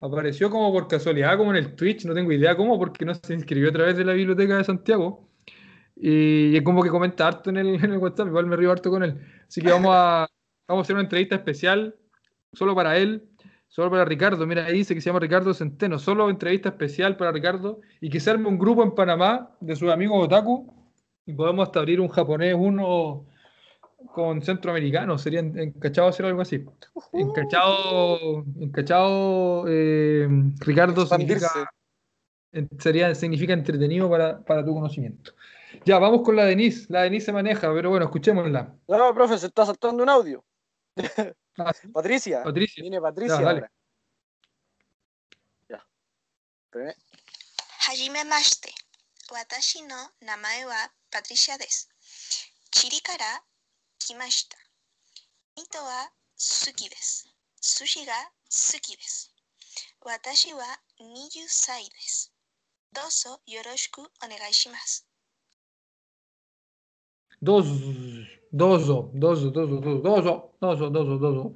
[0.00, 3.34] apareció como por casualidad, como en el Twitch, no tengo idea cómo, porque no se
[3.34, 5.28] inscribió a través de la biblioteca de Santiago.
[5.96, 8.90] Y es como que comenta harto en el, en el WhatsApp, igual me río harto
[8.90, 9.20] con él.
[9.46, 10.28] Así que vamos a,
[10.68, 11.96] vamos a hacer una entrevista especial
[12.52, 13.28] solo para él,
[13.68, 14.46] solo para Ricardo.
[14.46, 18.20] Mira, ahí dice que se llama Ricardo Centeno, solo entrevista especial para Ricardo y que
[18.20, 20.74] se arme un grupo en Panamá de sus amigos otaku
[21.26, 23.26] y podemos hasta abrir un japonés, uno
[24.13, 26.63] con centroamericano, sería en- encachado hacer algo así.
[27.13, 30.27] Encachado, encachado eh,
[30.59, 31.47] Ricardo Expandirse.
[31.47, 31.71] significa,
[32.51, 35.33] en- sería, significa entretenido para, para tu conocimiento.
[35.83, 36.85] Ya, vamos con la Denise.
[36.89, 38.75] La Denise se maneja, pero bueno, escuchémosla.
[38.87, 40.43] No, profe, se está saltando un audio.
[41.57, 42.43] Ah, sí, Patricia.
[42.43, 42.81] Patricia.
[42.81, 43.37] Viene Patricia.
[43.39, 43.59] Ya, dale.
[43.59, 43.71] ahora.
[45.69, 45.85] Ya.
[46.69, 46.95] Primero,
[47.87, 48.73] はじめまして。
[49.31, 50.73] 私の名前は
[51.11, 51.89] パトリシアです。
[52.71, 53.41] チリから
[54.00, 54.56] kimashita.
[55.56, 56.00] Mito wa
[56.36, 57.28] suki desu.
[57.60, 59.28] Sushi ga suki desu.
[60.06, 62.28] Watashi wa niyu sai desu.
[62.92, 65.02] Dozo yoroshiku onegai shimasu.
[67.40, 67.72] Dozo,
[68.52, 71.54] dozo, dozo, dozo, dozo, dozo.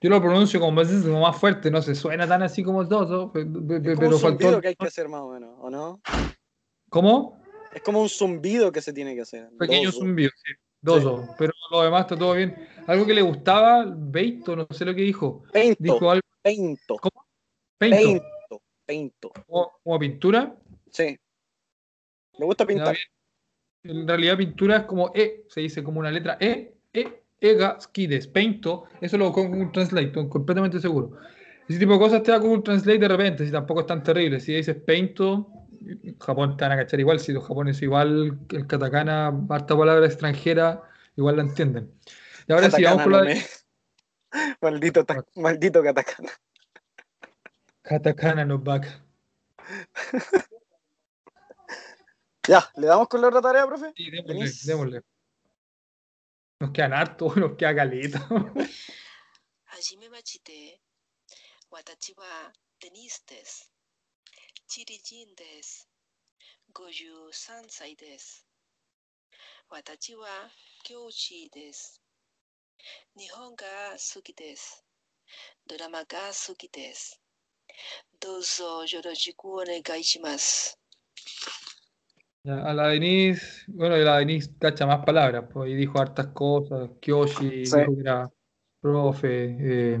[0.00, 3.48] Yo lo pronuncio como más fuerte, no se suena tan así como dozo, pero,
[3.80, 4.60] pero faltó.
[4.60, 6.00] que hay que hacer más o menos, ¿o no?
[6.90, 7.40] ¿Cómo?
[7.72, 9.48] Es como un zumbido que se tiene que hacer.
[9.58, 10.52] Pequeño zumbido, sí.
[10.82, 12.68] Doso, pero lo demás está todo bien.
[12.88, 15.44] Algo que le gustaba, Beito, no sé lo que dijo.
[15.52, 17.24] Peinto, Dijo algo, peinto, ¿cómo?
[17.78, 19.32] Peinto, peinto, peinto.
[19.46, 20.56] como, como pintura.
[20.90, 21.16] Sí.
[22.38, 22.96] Me gusta pintar.
[23.84, 28.26] En realidad pintura es como E, se dice como una letra E, E, Ega, Skides,
[28.28, 31.18] Peinto, eso lo con Google Translate, estoy completamente seguro.
[31.68, 34.40] Ese tipo de cosas te da Google Translate de repente, si tampoco es tan terrible.
[34.40, 35.48] Si dices Peinto,
[36.20, 40.82] Japón te van a cachar igual, si los japoneses igual, el katakana, harta palabra extranjera,
[41.16, 41.92] igual la entienden.
[42.46, 43.34] Y ahora sí, vamos por la...
[44.60, 45.24] Maldito, ta...
[45.36, 46.30] Maldito katakana.
[47.82, 49.02] Katakana no back.
[52.48, 53.92] ya, ¿le damos con la otra tarea, profe?
[53.96, 55.02] Sí, démosle, démosle.
[56.60, 58.26] Nos quedan hartos, nos queda caleta.
[59.66, 60.80] Hajime machite,
[61.70, 63.71] watachi wa tenistes.
[64.72, 64.80] て。
[64.80, 64.80] 私はデニスです。
[64.80, 65.88] チリ人です。
[66.72, 68.46] 53歳です。
[69.68, 70.26] 私は
[70.84, 72.00] 教師です。
[73.18, 74.84] 日本が好きです。
[75.68, 77.20] ドラマが好きです。
[78.20, 80.78] どうぞよろしくお願いします。
[82.44, 87.66] Ya, a la Denise, bueno, la Denise cacha más palabras, pues y dijo hartas cosas, Kyoshi,
[87.66, 87.76] Sí.
[87.76, 88.30] dijo que era
[88.80, 89.98] profe, eh,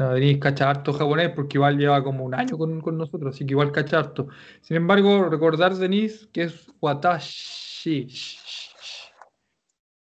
[0.00, 3.46] la Denise cacha harto japonés porque igual lleva como un año con, con nosotros, así
[3.46, 4.28] que igual cacha harto.
[4.62, 8.08] Sin embargo, recordar, Denise, que es watashi.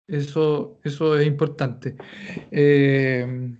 [0.06, 1.96] Eso, eso es importante.
[2.50, 3.56] Eh,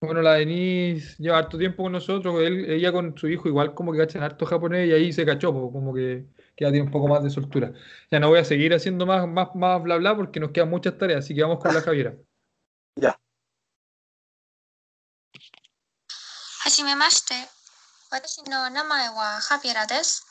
[0.00, 3.92] bueno, la Denise lleva harto tiempo con nosotros, él- ella con su hijo igual como
[3.92, 6.26] que cachan harto japonés y ahí se cachó, como que,
[6.58, 7.72] ya tiene un poco más de soltura.
[8.10, 10.98] Ya no voy a seguir haciendo más, más, más bla bla porque nos quedan muchas
[10.98, 12.16] tareas, así que vamos con la Javiera.
[13.00, 13.25] は
[16.75, 17.33] じめまして。
[18.11, 20.25] 私の名前はハビエラです。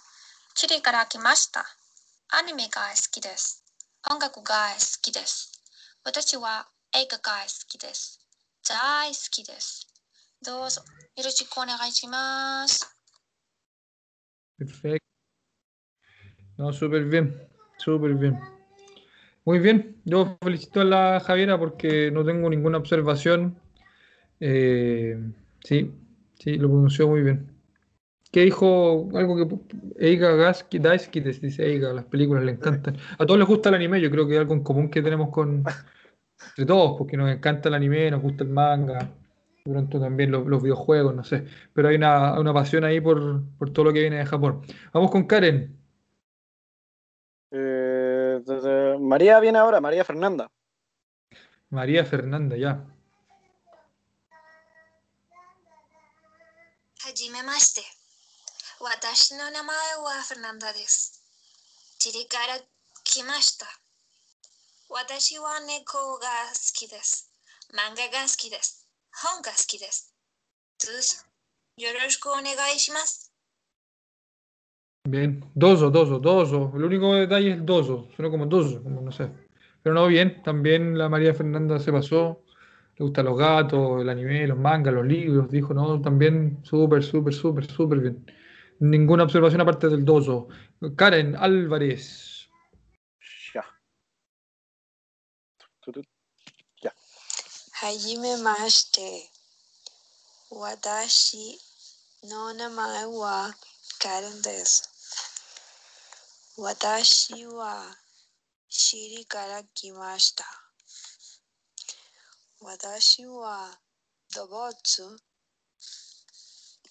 [0.54, 1.64] チリから来ました。
[2.28, 3.64] アニメが好きです。
[4.10, 5.52] 音楽が好きです。
[6.04, 8.20] 私は映画が好きです。
[8.68, 9.86] 大好きです。
[10.44, 10.82] どうぞ
[11.16, 12.96] よろしくお願いします。
[14.58, 15.04] Perfecto.
[16.58, 18.38] No, súper bien, súper bien.
[19.44, 23.58] Muy bien, yo felicito a la Javiera porque no tengo ninguna observación.
[24.38, 25.16] Eh,
[25.64, 25.90] sí,
[26.39, 27.51] sí, lo pronunció muy bien.
[28.31, 29.09] ¿Qué dijo?
[29.15, 32.97] Algo que Eiga Gaski, Daisuke, des- dice Eiga, las películas le encantan.
[33.17, 35.29] A todos les gusta el anime, yo creo que es algo en común que tenemos
[35.29, 35.63] con
[36.49, 38.99] entre todos, porque nos encanta el anime, nos gusta el manga,
[39.65, 41.45] de pronto también los, los videojuegos, no sé.
[41.73, 44.61] Pero hay una, una pasión ahí por, por todo lo que viene de Japón.
[44.93, 45.77] Vamos con Karen.
[47.51, 48.41] Eh,
[48.99, 50.47] María viene ahora, María Fernanda.
[51.69, 52.85] María Fernanda, ya.
[57.05, 57.81] はじめまして。
[58.81, 61.21] 私の名前はフェナンダです。
[61.99, 62.57] チリから
[63.03, 63.67] 来ました。
[64.89, 67.29] 私は猫が好きです。
[67.69, 68.89] 漫画が好きです。
[69.21, 70.15] 本が好きです。
[70.79, 71.21] 通信
[71.77, 73.31] よろしくお願いします。
[75.07, 75.45] Bien.
[75.53, 76.71] Dozo, dozo, dozo.
[76.73, 78.09] El único detalle es dozo.
[78.15, 79.29] Suena como dozo, como no sé.
[79.83, 80.41] Pero no, bien.
[80.41, 82.41] También la María Fernanda se pasó.
[82.97, 85.49] le gustan los gatos, el anime, los mangas, los libros.
[85.49, 88.25] Dijo, no, también súper, súper, súper, súper bien.
[88.79, 90.47] Ninguna observación aparte del doso.
[90.95, 92.49] Karen Álvarez.
[93.53, 93.65] Ya.
[96.81, 96.93] Ya.
[97.81, 99.29] Hajime mashite.
[100.51, 101.57] Watashi
[102.29, 103.53] no namae wa
[103.99, 104.83] Karen desu.
[106.57, 107.93] Watashi wa
[108.69, 110.64] shiri kara kimashita.
[112.65, 113.57] Watashi wa
[114.33, 115.07] Dobotsu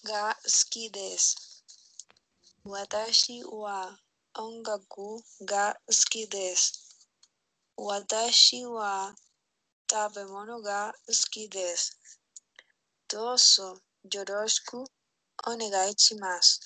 [0.07, 0.23] ga
[0.55, 1.35] suki desu.
[2.73, 3.77] Watashi wa
[4.43, 5.07] ongaku
[5.49, 5.65] ga
[5.97, 6.73] suki desu.
[7.87, 9.15] Watashi wa
[9.89, 10.79] tabemono ga
[11.19, 11.93] suki desu.
[13.09, 13.67] Doso
[14.11, 14.79] yoroshiku
[15.49, 16.59] onegai shimasu.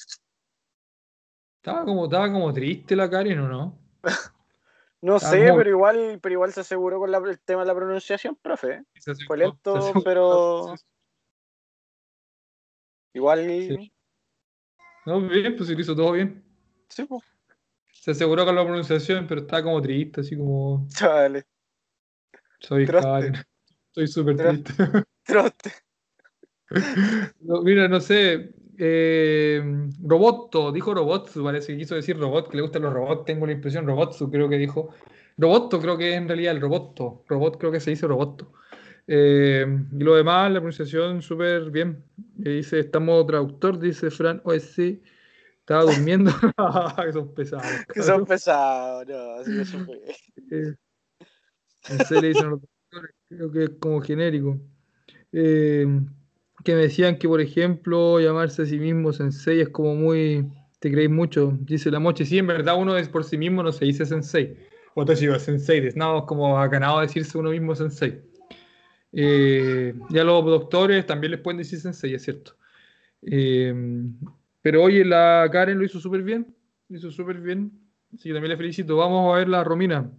[1.58, 3.63] Estaba como, estaba como triste la Karen, ¿o no?
[5.01, 7.75] No Ah, sé, pero igual, pero igual se aseguró con la- el tema de la
[7.75, 8.83] pronunciación, profe.
[8.95, 10.75] Se aseguró- Fue se lento, aseguró- pero
[13.13, 13.91] igual Sí.
[15.05, 16.43] No, bien, pues lo hizo todo bien.
[16.89, 17.23] Sí, pues.
[17.91, 20.88] Se aseguró con la pronunciación, pero estaba como triste, así como.
[20.89, 21.45] Chale.
[22.59, 23.09] Soy Troste.
[23.09, 23.35] Karen.
[23.88, 24.73] Estoy súper Troste.
[24.73, 25.03] triste.
[25.23, 25.71] Trote.
[27.39, 28.53] No, mira, no sé.
[28.81, 29.61] Eh,
[30.01, 33.25] Roboto, dijo Robotsu, parece que quiso decir robot, que le gustan los robots.
[33.25, 34.95] Tengo la impresión, Robotsu creo que dijo.
[35.37, 37.23] Roboto creo que es en realidad el roboto.
[37.27, 38.53] Robot creo que se dice roboto.
[39.05, 42.05] Eh, y lo demás, la pronunciación súper bien.
[42.45, 45.01] Eh, dice, estamos traductor, dice Fran OSC.
[45.59, 46.31] Estaba durmiendo.
[47.03, 47.65] que son pesados.
[47.93, 50.01] Que son pesados, no, así que fue.
[50.51, 50.73] Eh,
[51.89, 54.59] en serio dicen los doctores, creo que es como genérico.
[56.63, 60.48] Que me decían que, por ejemplo, llamarse a sí mismo sensei es como muy.
[60.80, 62.26] Te creéis mucho, dice la moche.
[62.26, 64.56] Sí, en verdad uno es por sí mismo no se dice sensei.
[64.95, 65.95] Watashi wa sensei des.
[65.95, 68.22] No, es como ganado decirse uno mismo sensei.
[69.12, 72.56] Eh, ya los doctores también les pueden decir sensei, es cierto.
[73.22, 73.74] Eh,
[74.62, 76.56] pero oye, la Karen lo hizo súper bien.
[76.89, 77.72] Lo hizo súper bien.
[78.13, 78.98] Así que también le felicito.
[78.98, 80.12] Vamos a ver la Romina.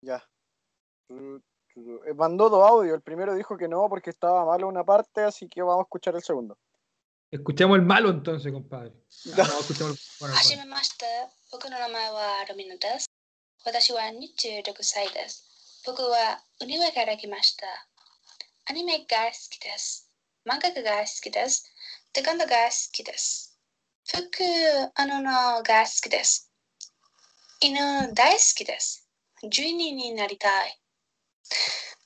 [0.00, 0.22] Ya.
[1.76, 2.94] Eh, Mandó dos audios.
[2.94, 6.14] El primero dijo que no porque estaba malo una parte, así que vamos a escuchar
[6.14, 6.58] el segundo.
[7.30, 8.92] Escuchemos el malo entonces, compadre.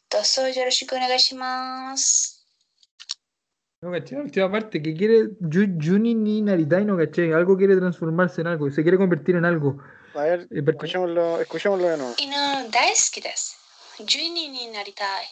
[0.10, 2.38] どうぞよろしくお願いします。
[3.82, 7.76] No caché la última parte, que quiere Yu- Juni ni Naritai, no caché, algo quiere
[7.78, 9.82] transformarse en algo, se quiere convertir en algo.
[10.14, 12.14] A ver, Eh, pero- escuchémoslo, escuchémoslo de nuevo.
[12.20, 12.36] 犬
[12.70, 13.58] 大好きです。
[14.00, 15.26] 12になりたい。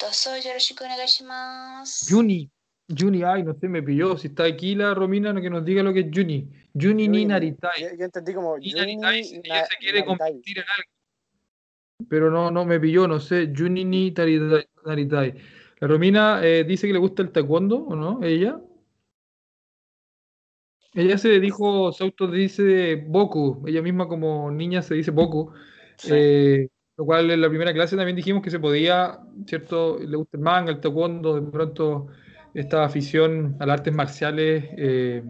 [0.00, 2.06] どうぞよろしくお願いします。
[2.14, 2.48] Juni,
[2.88, 4.16] Juni, ay, no sé, me pilló.
[4.16, 6.48] Si está aquí la Romina, no, que nos diga lo que es Juni.
[6.74, 7.26] Juni ni Yuni.
[7.26, 7.82] Naritai.
[7.82, 10.04] Yo, yo entendí como Ni Yuni Naritai, ella Na- se quiere Naritai.
[10.16, 10.90] convertir en algo.
[12.07, 13.51] Pero no, no me pilló, no sé.
[13.55, 14.67] Juni ni Naritai.
[14.85, 15.33] Naritai.
[15.79, 18.23] La Romina eh, dice que le gusta el taekwondo, ¿o no?
[18.23, 18.61] Ella.
[20.93, 23.63] Ella se dijo, se autodice Boku.
[23.67, 25.51] Ella misma como niña se dice Boku.
[25.97, 26.09] Sí.
[26.13, 29.99] Eh, lo cual en la primera clase también dijimos que se podía, ¿cierto?
[29.99, 32.07] Le gusta el manga, el taekwondo, de pronto
[32.53, 35.23] esta afición a las artes marciales eh,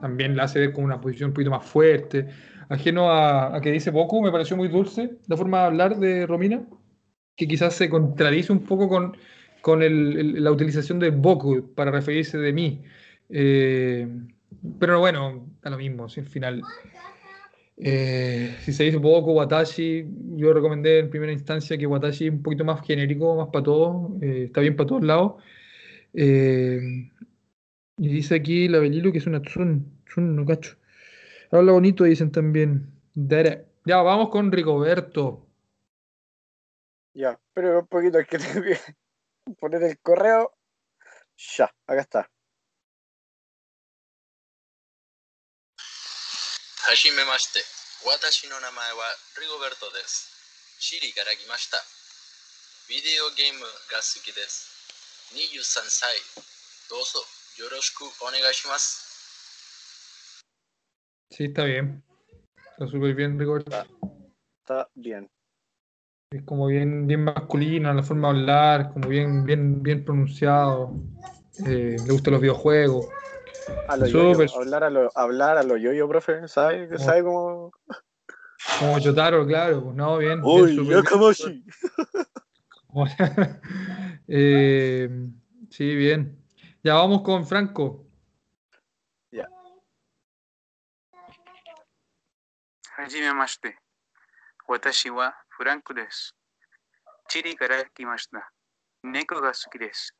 [0.00, 2.28] también la hace ver como una posición un poquito más fuerte.
[2.68, 6.26] Ajeno a, a que dice Boku, me pareció muy dulce la forma de hablar de
[6.26, 6.64] Romina,
[7.36, 9.16] que quizás se contradice un poco con,
[9.60, 12.82] con el- la utilización de Boku para referirse de mí.
[13.28, 14.08] Eh,
[14.78, 16.62] pero bueno, da lo mismo, si al final.
[17.78, 22.42] Eh, si se dice Boku, Watashi, yo recomendé en primera instancia que Watashi es un
[22.42, 25.34] poquito más genérico, más para todos, eh, está bien para todos lados.
[27.98, 30.76] Y dice aquí la Belilu que es una Tsun, Tsun, no cacho.
[31.51, 32.91] Habla bonito, dicen también.
[33.13, 33.67] Dere.
[33.85, 35.47] Ya, vamos con Rigoberto.
[37.13, 38.79] Ya, pero un poquito, es que tengo que
[39.59, 40.53] poner el correo.
[41.57, 42.29] Ya, acá está.
[46.81, 47.61] はじめまして。
[48.09, 49.05] 私の名前は
[49.39, 50.27] リゴベルトです。
[50.81, 51.77] チリから来ました。
[52.89, 54.65] ビデオゲームが好きです。
[55.37, 56.17] 23歳。
[56.89, 57.21] どうぞ
[57.63, 59.04] よろしくお願いします。
[61.30, 62.02] Sí, está bien.
[62.72, 63.70] Está súper bien, Rigoberto.
[64.60, 65.28] Está bien.
[66.30, 70.92] Es como bien, bien masculino, la forma de hablar, como bien, bien, bien pronunciado.
[71.64, 73.06] Eh, le gustan los videojuegos.
[73.88, 74.48] A lo Súper.
[74.48, 76.88] yoyo, hablar a lo, hablar a lo yoyo, profe, ¿sabe?
[76.92, 76.98] Oh.
[76.98, 77.72] ¿Sabe cómo?
[78.78, 80.42] Como Yotaro, claro, pues no, bien.
[80.42, 80.90] bien, Uy, bien.
[80.90, 81.64] Yakamashi.
[84.28, 85.08] Eh,
[85.70, 86.36] sí, bien.
[86.82, 88.05] Ya vamos con Franco.
[93.06, 93.76] はじめまして。
[94.66, 96.34] 私はフランクです。
[97.28, 98.50] チリから来ました。
[99.04, 100.12] 猫が好きです。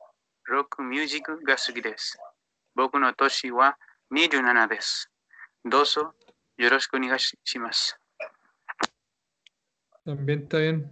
[0.44, 2.16] ロックミュージックが好きです。
[2.76, 3.76] 僕の年は
[4.14, 5.10] 27です。
[5.68, 6.12] どうぞ
[6.58, 7.98] よろしくお願いします。
[10.06, 10.88] También está bien.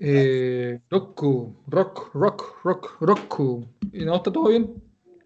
[0.00, 3.68] Eh, Roku, Rock, Rock, Rock, Roku.
[3.92, 4.72] Y no, está todo bien.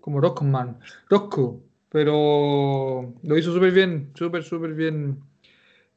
[0.01, 0.81] Como Rockman.
[1.09, 1.63] Roku.
[1.91, 5.28] Pero lo hizo súper bien, súper, súper bien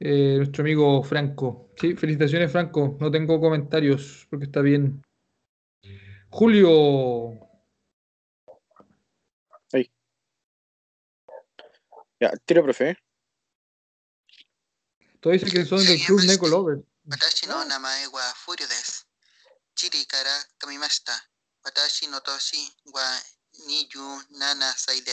[0.03, 1.69] eh, nuestro amigo Franco.
[1.79, 5.03] Sí, felicitaciones Franco, no tengo comentarios porque está bien.
[6.29, 7.37] Julio.
[9.71, 9.91] Ahí.
[12.19, 12.97] Ya, tira, profe.
[15.19, 16.83] Todo dice que son del club pues, Neko Lover.
[17.05, 19.05] Watashi no namae wa furyu desu.
[19.75, 21.13] Chiri kara kamimashita.
[21.63, 23.05] Watashi no toshi wa
[23.67, 25.03] niyu nana sai.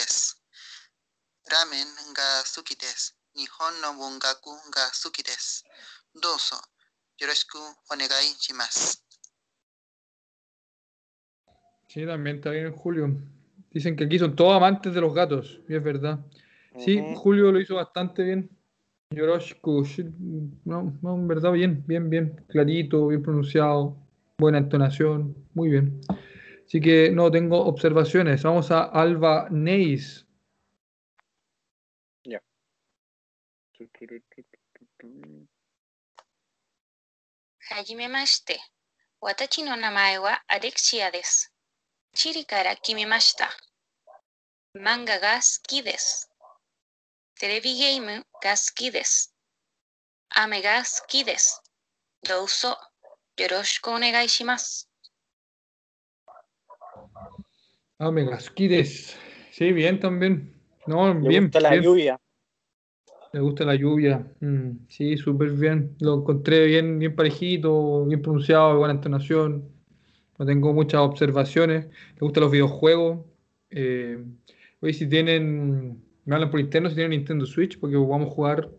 [1.45, 3.18] Ramen ga suki desu.
[3.35, 5.23] Nihon no bungaku ga suki
[7.19, 7.59] yoroshiku
[7.91, 8.97] onegai shimasu.
[11.87, 13.17] Sí, también está bien Julio.
[13.71, 16.19] Dicen que aquí son todos amantes de los gatos, y es verdad.
[16.77, 17.01] Sí.
[17.15, 18.49] Julio lo hizo bastante bien.
[19.11, 19.83] Yoroshiku,
[20.65, 22.45] no, no, en verdad, bien, bien, bien.
[22.47, 23.97] Clarito, bien pronunciado,
[24.37, 25.99] buena entonación, muy bien.
[26.65, 28.43] Así que no tengo observaciones.
[28.43, 30.27] Vamos a Alba Neis.
[37.70, 38.60] はじめまして。
[39.20, 41.52] 私の名前はアレクシアです。
[42.14, 43.50] チリから来ました。
[44.76, 46.30] 漫画が好きです。
[47.40, 49.34] テレビゲームが好きです。
[50.36, 51.62] 雨が好きです。
[52.28, 52.76] どうぞ
[53.38, 54.88] よろしくお願いします。
[57.98, 59.16] Ah, Megasquides.
[59.52, 60.52] Sí, bien también.
[60.86, 61.44] No, Le bien.
[61.46, 61.82] gusta la bien.
[61.82, 62.20] lluvia.
[63.33, 64.25] Me gusta la lluvia.
[64.39, 65.95] Mm, sí, súper bien.
[65.99, 69.69] Lo encontré bien, bien parejito, bien pronunciado, buena entonación.
[70.37, 71.87] No tengo muchas observaciones.
[71.87, 73.19] Me gustan los videojuegos.
[73.69, 74.23] Eh,
[74.79, 78.69] hoy si tienen, me hablan por interno si tienen Nintendo Switch, porque vamos a jugar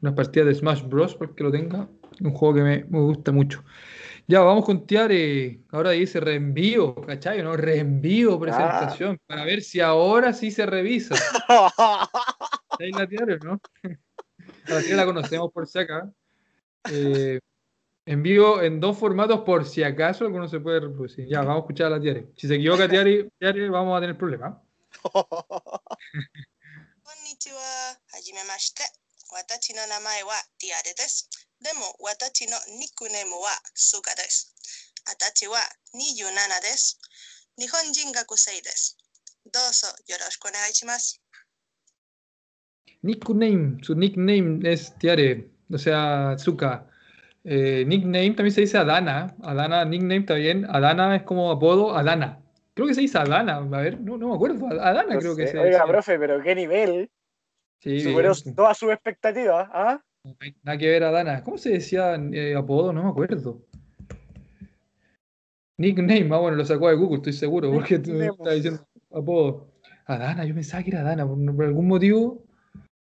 [0.00, 1.14] unas partidas de Smash Bros.
[1.14, 1.88] para el que lo tenga.
[2.20, 3.62] Un juego que me, me gusta mucho.
[4.28, 5.60] Ya, vamos con Tiare.
[5.70, 7.42] Ahora dice reenvío, ¿cachai?
[7.42, 7.56] ¿No?
[7.56, 11.14] Reenvío presentación para ver si ahora sí se revisa.
[12.78, 13.60] Sheila Diario, ¿no?
[14.66, 16.10] A la Sheila la conocemos por si acá.
[16.90, 17.40] Eh,
[18.06, 21.26] en vivo en dos formatos por si acaso alguno se puede reproducir.
[21.28, 22.28] Ya, vamos a escuchar a la Tiare.
[22.36, 24.54] Si se equivoca Tiare, tiare vamos a tener problemas.
[27.02, 28.84] Konnichiwa, hajimemashite.
[29.32, 31.24] Watachi no namae wa Tiare desu.
[31.60, 34.46] Demo, watachi no nickname wa Suga desu.
[35.06, 35.60] Atachi wa
[35.92, 36.96] 27 desu.
[43.06, 46.86] Nickname, su nickname es Tiare, o sea, Zuka.
[47.44, 49.36] Eh, nickname también se dice Adana.
[49.42, 50.66] Adana, nickname también.
[50.68, 52.40] Adana es como apodo, Adana.
[52.74, 54.66] Creo que se dice Adana, a ver, no, no me acuerdo.
[54.66, 55.86] Adana No creo que se Oiga, decía.
[55.86, 57.08] profe, pero qué nivel.
[57.78, 58.54] Sí, Superó bien.
[58.56, 59.68] todas sus expectativas.
[59.72, 60.00] ¿ah?
[60.64, 61.42] Nada que ver Adana.
[61.44, 62.92] ¿Cómo se decía eh, apodo?
[62.92, 63.62] No me acuerdo.
[65.78, 69.68] Nickname, ah, bueno, lo sacó de Google, estoy seguro, porque tú estás diciendo apodo.
[70.06, 72.45] Adana, yo pensaba que era Adana, por, por algún motivo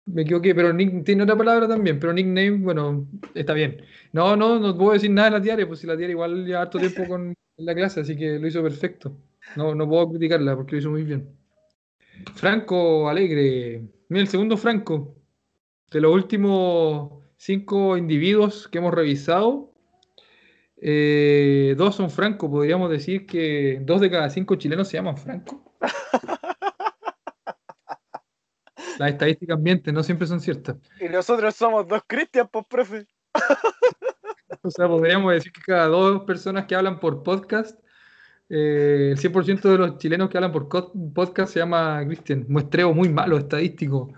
[0.06, 3.82] me equivoqué, pero nick- tiene otra palabra también, pero nickname, bueno, está bien.
[4.12, 6.62] No, no, no puedo decir nada de la diaria, pues si la diaria igual lleva
[6.62, 9.18] harto tiempo con la clase, así que lo hizo perfecto.
[9.56, 11.30] No, no puedo criticarla porque lo hizo muy bien.
[12.36, 15.16] Franco Alegre, mira, el segundo Franco,
[15.91, 19.74] de los últimos cinco individuos que hemos revisado,
[20.78, 25.64] eh, dos son Franco, podríamos decir que dos de cada cinco chilenos se llaman Franco.
[29.00, 30.78] Las estadísticas mienten, no siempre son ciertas.
[31.00, 33.08] Y nosotros somos dos Cristian, pues, profe.
[34.62, 37.80] O sea, podríamos decir que cada dos personas que hablan por podcast,
[38.50, 42.46] eh, el 100% de los chilenos que hablan por podcast se llama Cristian.
[42.48, 44.14] Muestreo muy malo, estadístico.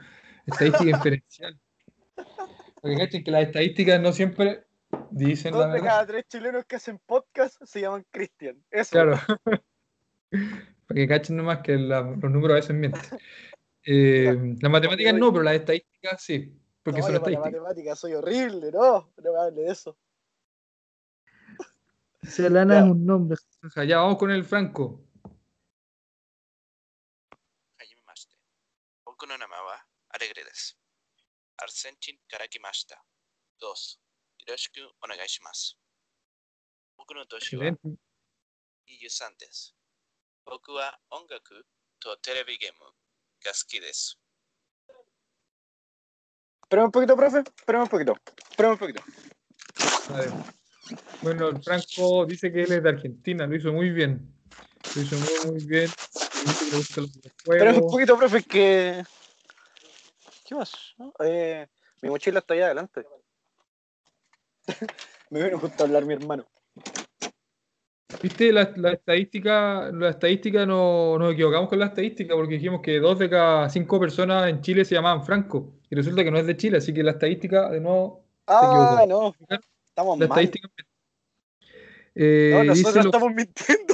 [0.45, 1.59] Estadística inferencial.
[2.81, 4.65] Porque cachen que las estadísticas no siempre
[5.09, 5.87] dicen la Dos de verdad.
[5.87, 8.57] cada tres chilenos que hacen podcast se llaman Cristian.
[8.69, 8.91] Eso.
[8.91, 9.17] Claro.
[10.29, 13.01] Para que cachen nomás que la- los números a veces mienten.
[13.87, 16.59] Eh, las matemáticas no, pero las estadísticas sí.
[16.81, 17.51] Porque no, son estadísticas.
[17.51, 19.97] Las matemáticas soy horrible, no, no me hable de eso.
[22.23, 23.37] Celana es un nombre.
[23.87, 25.03] Ya vamos con el Franco.
[27.77, 28.35] Hajimimashite.
[29.05, 30.75] Boku no nama wa alegre desu.
[31.57, 32.97] Arsentin kara kimashita.
[33.59, 33.99] 2.
[34.39, 35.27] Yoroshiku onegai
[37.13, 39.73] no toshi wa 23 desu.
[40.45, 41.61] Boku wa ongaku
[41.99, 42.57] to terebi
[43.45, 44.17] de.
[46.63, 47.39] Espérame un poquito, profe.
[47.39, 48.15] Espérame un poquito.
[48.49, 49.03] Espérame un poquito.
[50.09, 50.29] A ver.
[51.21, 53.45] Bueno, el Franco dice que él es de Argentina.
[53.47, 54.33] Lo hizo muy bien.
[54.95, 55.89] Lo hizo muy, muy bien.
[57.45, 59.03] Pero es un poquito, profe, que.
[60.45, 60.71] ¿Qué más?
[61.19, 61.67] Eh,
[62.01, 63.05] mi mochila está allá adelante.
[65.29, 66.45] Me vino justo hablar mi hermano.
[68.21, 69.91] ¿Viste la, la estadística?
[69.91, 73.99] La estadística no, nos equivocamos con la estadística porque dijimos que dos de cada cinco
[73.99, 75.73] personas en Chile se llamaban Franco.
[75.89, 78.61] Y resulta que no es de Chile, así que la estadística de nuevo se Ah,
[79.03, 79.07] equivocó.
[79.07, 79.57] no.
[79.87, 80.39] Estamos La mal.
[80.43, 80.69] estadística.
[82.15, 83.93] Eh, No, nosotros lo- estamos mintiendo.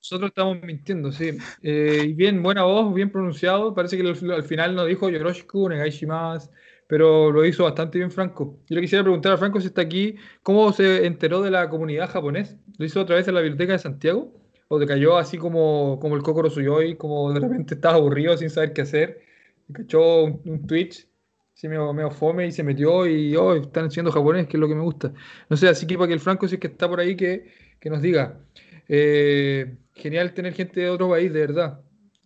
[0.00, 1.36] Nosotros estamos mintiendo, sí.
[1.62, 3.74] Eh, bien, buena voz, bien pronunciado.
[3.74, 6.48] Parece que al, al final no dijo Yoroshiku, Negaishimasu,
[6.88, 8.58] pero lo hizo bastante bien Franco.
[8.68, 12.10] Yo le quisiera preguntar a Franco si está aquí, ¿cómo se enteró de la comunidad
[12.10, 12.56] japonés?
[12.78, 14.32] ¿Lo hizo otra vez en la Biblioteca de Santiago?
[14.68, 18.50] o te cayó así como, como el Kokoro Suyoi, como de repente estás aburrido sin
[18.50, 19.20] saber qué hacer,
[19.68, 21.08] y cachó un, un Twitch,
[21.54, 24.68] así medio, medio fome y se metió y oh, están enseñando japonés, que es lo
[24.68, 25.12] que me gusta.
[25.48, 27.50] No sé, así que para que el Franco, si es que está por ahí, que,
[27.80, 28.40] que nos diga.
[28.88, 31.80] Eh, genial tener gente de otro país, de verdad.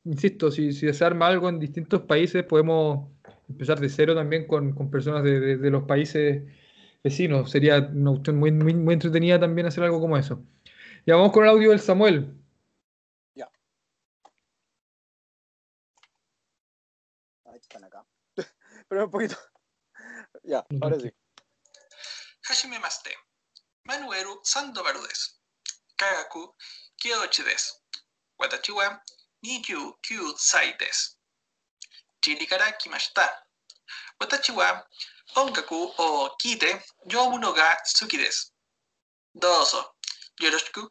[0.05, 3.09] Insisto, si, si se arma algo en distintos países, podemos
[3.53, 6.43] empezar de cero también con, con personas de, de, los países
[7.03, 7.51] vecinos.
[7.51, 10.43] Sería una cuestión muy, muy, entretenida también hacer algo como eso.
[11.07, 12.35] Ya vamos con el audio del Samuel.
[13.35, 13.51] Ya.
[17.45, 18.05] Ahí están acá.
[18.89, 19.37] Pero un poquito.
[20.45, 21.13] Ya, ahora sí.
[22.43, 23.11] Hashime Maste,
[23.85, 25.41] Manueru Sando Verdes,
[25.97, 26.57] Kagaku
[26.97, 27.43] Kyochi
[28.39, 29.01] Watachiwa
[29.45, 31.17] Nikyu Kyu Sai des.
[32.23, 33.29] Chirikara Kimashita,
[34.23, 34.87] watashi wa
[35.37, 36.71] onkaku o kite
[37.11, 38.19] yomu no ga suki.
[39.35, 39.81] Doso,
[40.41, 40.89] yoroshiku.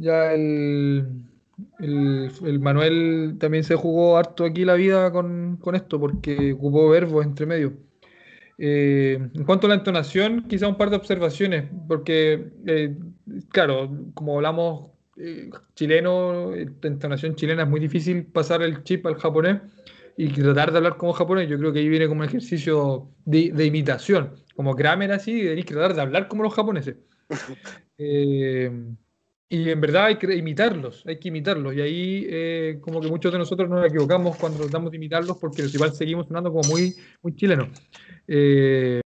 [0.00, 1.04] Ya el,
[1.80, 6.88] el, el, Manuel también se jugó harto aquí la vida con, con esto porque ocupó
[6.88, 7.72] verbos entre medio.
[8.58, 12.96] Eh, en cuanto a la entonación, quizá un par de observaciones, porque, eh,
[13.50, 14.90] claro, como hablamos
[15.20, 19.60] eh, chileno, eh, entonación chilena es muy difícil pasar el chip al japonés
[20.20, 21.48] y tratar de hablar como japonés.
[21.48, 25.44] Yo creo que ahí viene como un ejercicio de, de imitación, como grammar así, y
[25.44, 26.96] tenéis que tratar de hablar como los japoneses.
[28.00, 28.70] Eh,
[29.48, 31.74] y en verdad hay que imitarlos, hay que imitarlos.
[31.74, 35.62] Y ahí eh, como que muchos de nosotros nos equivocamos cuando tratamos de imitarlos porque
[35.62, 37.70] igual seguimos sonando como muy, muy chilenos.
[38.28, 39.00] Eh,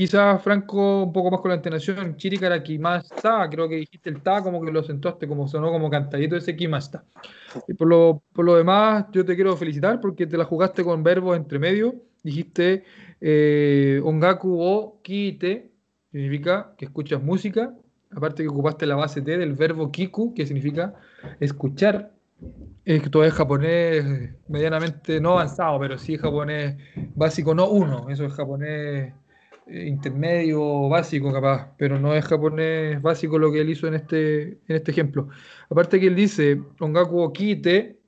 [0.00, 4.42] quizás Franco un poco más con la entonación, Chirikara Kimasta, creo que dijiste el ta
[4.42, 7.04] como que lo acentuaste, como sonó como cantadito ese Kimasta.
[7.68, 11.02] Y por lo, por lo demás, yo te quiero felicitar porque te la jugaste con
[11.02, 11.96] verbos entre medio.
[12.22, 12.84] Dijiste
[13.20, 15.70] eh, Ongaku o Kite,
[16.10, 17.74] significa que escuchas música.
[18.10, 20.94] Aparte que ocupaste la base T del verbo kiku, que significa
[21.40, 22.10] escuchar.
[22.86, 26.78] Esto es japonés medianamente no avanzado, pero sí japonés
[27.14, 28.08] básico, no uno.
[28.08, 29.12] Eso es japonés
[29.72, 34.76] intermedio, básico capaz, pero no es japonés básico lo que él hizo en este, en
[34.76, 35.28] este ejemplo.
[35.68, 37.98] Aparte que él dice, Ongaku kite,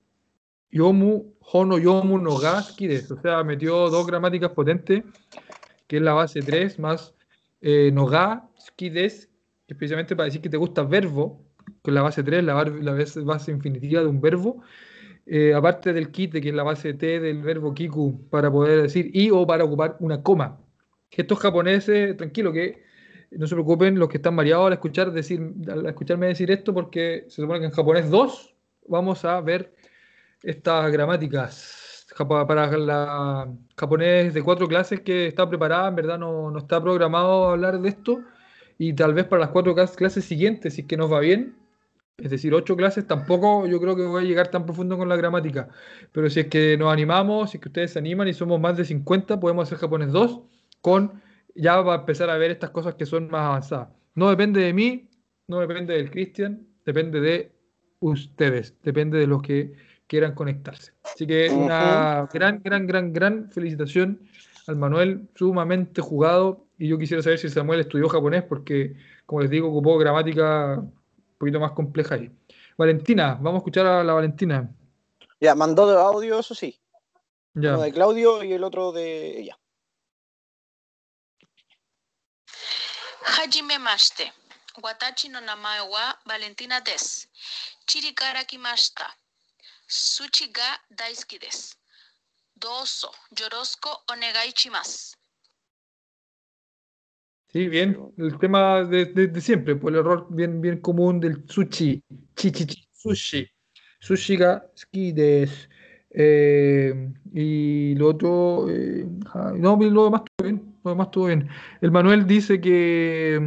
[0.70, 3.10] yomu, hono yomu no ga kides.
[3.10, 5.04] O sea, metió dos gramáticas potentes,
[5.86, 7.14] que es la base 3 más
[7.60, 9.28] eh, no ga kides,
[9.66, 11.44] que es para decir que te gusta verbo,
[11.82, 14.62] con la base 3, la, la base, infinitiva de un verbo.
[15.26, 19.10] Eh, aparte del kite, que es la base T del verbo kiku, para poder decir
[19.14, 20.58] y o para ocupar una coma.
[21.12, 22.82] Que estos japoneses, tranquilo, que
[23.32, 27.26] no se preocupen los que están mareados al escuchar decir, al escucharme decir esto, porque
[27.28, 28.54] se supone que en japonés 2
[28.88, 29.74] vamos a ver
[30.42, 32.06] estas gramáticas.
[32.28, 37.48] Para la japonés de cuatro clases que está preparada, en verdad no, no está programado
[37.50, 38.20] hablar de esto.
[38.78, 41.56] Y tal vez para las cuatro clas- clases siguientes, si es que nos va bien,
[42.18, 45.16] es decir, ocho clases, tampoco yo creo que voy a llegar tan profundo con la
[45.16, 45.68] gramática.
[46.12, 48.76] Pero si es que nos animamos, si es que ustedes se animan y somos más
[48.76, 50.42] de 50, podemos hacer japonés 2
[50.82, 51.22] con
[51.54, 53.88] ya va a empezar a ver estas cosas que son más avanzadas.
[54.14, 55.08] No depende de mí,
[55.48, 57.52] no depende del Cristian, depende de
[58.00, 59.74] ustedes, depende de los que
[60.06, 60.92] quieran conectarse.
[61.04, 64.20] Así que una gran, gran, gran, gran felicitación
[64.66, 66.66] al Manuel, sumamente jugado.
[66.78, 70.92] Y yo quisiera saber si Samuel estudió japonés, porque, como les digo, ocupó gramática un
[71.38, 72.30] poquito más compleja ahí.
[72.76, 74.70] Valentina, vamos a escuchar a la Valentina.
[75.40, 76.78] Ya, mandó de audio, eso sí.
[77.54, 77.74] Ya.
[77.74, 79.58] Uno de Claudio y el otro de ella.
[83.24, 84.32] Hajime Mashte.
[84.82, 87.28] Watachi no namae wa Valentina des.
[87.86, 89.06] Chirigara kimashita.
[89.86, 91.76] Sushi ga daisuki des.
[92.58, 95.16] Doso, yorosco onegai chimas.
[97.52, 98.12] Sí, bien.
[98.16, 102.02] El tema de, de, siempre, por el error bien, bien común del sushi.
[102.34, 103.46] Chichichi, sushi.
[104.00, 105.68] Sushi ga skides.
[106.10, 108.70] Eh, y lo otro.
[108.70, 109.06] Eh,
[109.54, 110.71] no, lo demás todo bien.
[110.84, 111.48] Lo demás estuvo bien.
[111.80, 113.40] El Manuel dice que.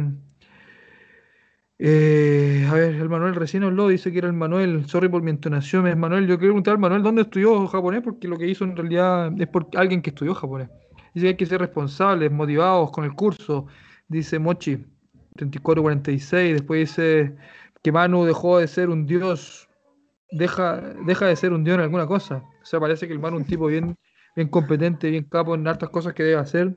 [1.78, 4.86] eh, a ver, el Manuel recién habló, dice que era el Manuel.
[4.88, 6.26] Sorry por mi entonación, es Manuel.
[6.26, 9.48] Yo quiero preguntar al Manuel dónde estudió japonés, porque lo que hizo en realidad es
[9.48, 10.70] por alguien que estudió japonés.
[11.14, 13.66] Dice que hay que ser responsables, motivados con el curso.
[14.08, 14.76] Dice Mochi,
[15.36, 16.54] 3446.
[16.54, 17.36] Después dice
[17.82, 19.68] que Manu dejó de ser un dios.
[20.30, 22.44] Deja, deja de ser un dios en alguna cosa.
[22.62, 23.96] O sea, parece que el Manu es un tipo bien,
[24.34, 26.76] bien competente, bien capo en hartas cosas que debe hacer.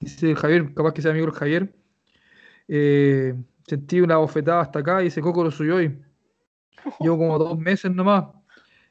[0.00, 1.72] Dice Javier, capaz que sea amigo el Javier.
[2.68, 3.34] Eh,
[3.66, 5.98] sentí una bofetada hasta acá, dice Coco lo hoy.
[7.00, 8.24] Llevo como dos meses nomás.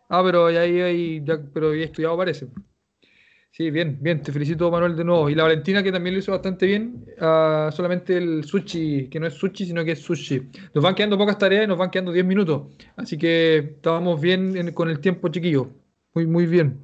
[0.09, 2.47] Ah, pero ahí ahí- ya, pero ya estudiado parece.
[3.51, 5.29] Sí, bien, bien, te felicito Manuel de nuevo.
[5.29, 9.25] Y la Valentina que también lo hizo bastante bien, ah, solamente el sushi, que no
[9.27, 10.49] es sushi, sino que es sushi.
[10.73, 12.67] Nos van quedando pocas tareas y nos van quedando 10 minutos.
[12.95, 15.71] Así que estábamos bien en- con el tiempo, chiquillo.
[16.13, 16.77] Muy, muy bien.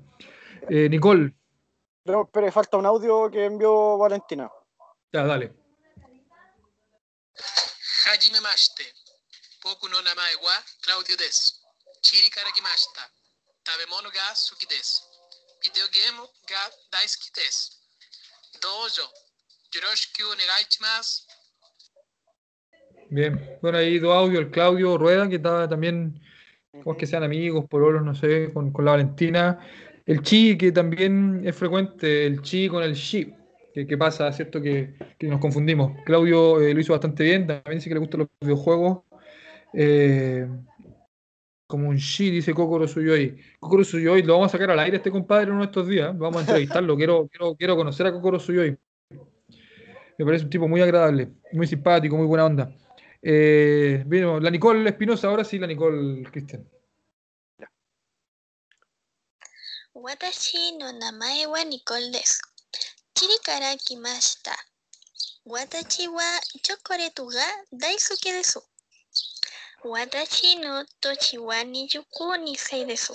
[0.70, 1.34] Eh, Nicole,
[2.06, 4.48] Pero, pero falta un audio que envió Valentina.
[5.12, 5.52] ya, dale.
[8.06, 8.86] Hajime mashite.
[9.64, 11.56] Boku no namae wa Claudio desu.
[12.02, 13.10] Chiri kara kimashita.
[13.64, 15.02] Tabemono ga suki desu.
[15.64, 17.74] Video game ga daisuki desu.
[18.62, 19.10] Dojo.
[19.74, 21.24] Yoroshiku onegai shimasu.
[23.10, 23.58] Bien.
[23.64, 26.22] Bueno, ahí dos audios, el Claudio Rueda, que estaba también,
[26.72, 29.60] como es que sean amigos, pololos, no sé, con, con la Valentina.
[30.06, 33.34] El Chi, que también es frecuente, el Chi con el Shi,
[33.74, 34.62] que, pasa, ¿cierto?
[34.62, 35.94] Que, nos confundimos.
[36.06, 39.00] Claudio eh, lo hizo bastante bien, también dice que le gustan los videojuegos.
[39.74, 40.48] Eh,
[41.68, 43.36] como un Shi, dice Kokoro Suyoi.
[43.60, 46.16] Kokoro Suyoi, lo vamos a sacar al aire este compadre uno de estos días.
[46.18, 48.78] Vamos a entrevistarlo, quiero, quiero, quiero conocer a Kokoro Suyoi.
[50.18, 52.72] Me parece un tipo muy agradable, muy simpático, muy buena onda.
[53.22, 56.64] Eh, bien, la Nicole Espinosa, ahora sí, la Nicole Cristian.
[59.96, 62.22] Watashi no namae wa Nicole.
[63.14, 63.38] Chiri
[63.86, 64.54] kimashita.
[65.46, 65.66] Wa
[66.62, 67.22] chocolate
[67.72, 68.62] daisuke desu.
[70.62, 73.14] No tochi wa niyuku nisei desu.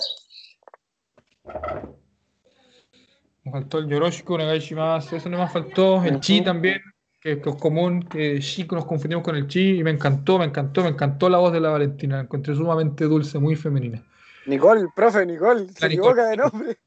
[3.51, 5.15] Faltó el Yoroshiku Nagashimasu.
[5.17, 6.03] Eso no me faltó.
[6.03, 6.81] El chi también,
[7.21, 8.01] que, es común.
[8.09, 9.77] Que chico nos confundimos con el chi.
[9.77, 12.15] Y me encantó, me encantó, me encantó la voz de la Valentina.
[12.15, 14.03] La encontré sumamente dulce, muy femenina.
[14.45, 16.11] Nicole, profe, Nicole, se La Nicole.
[16.11, 16.77] equivoca de nombre.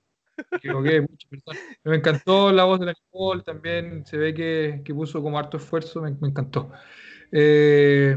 [0.51, 1.07] Me equivoqué.
[1.85, 5.57] Me encantó la voz de la Nicole, también se ve que, que puso como harto
[5.59, 6.71] esfuerzo, me, me encantó.
[7.31, 8.17] Eh,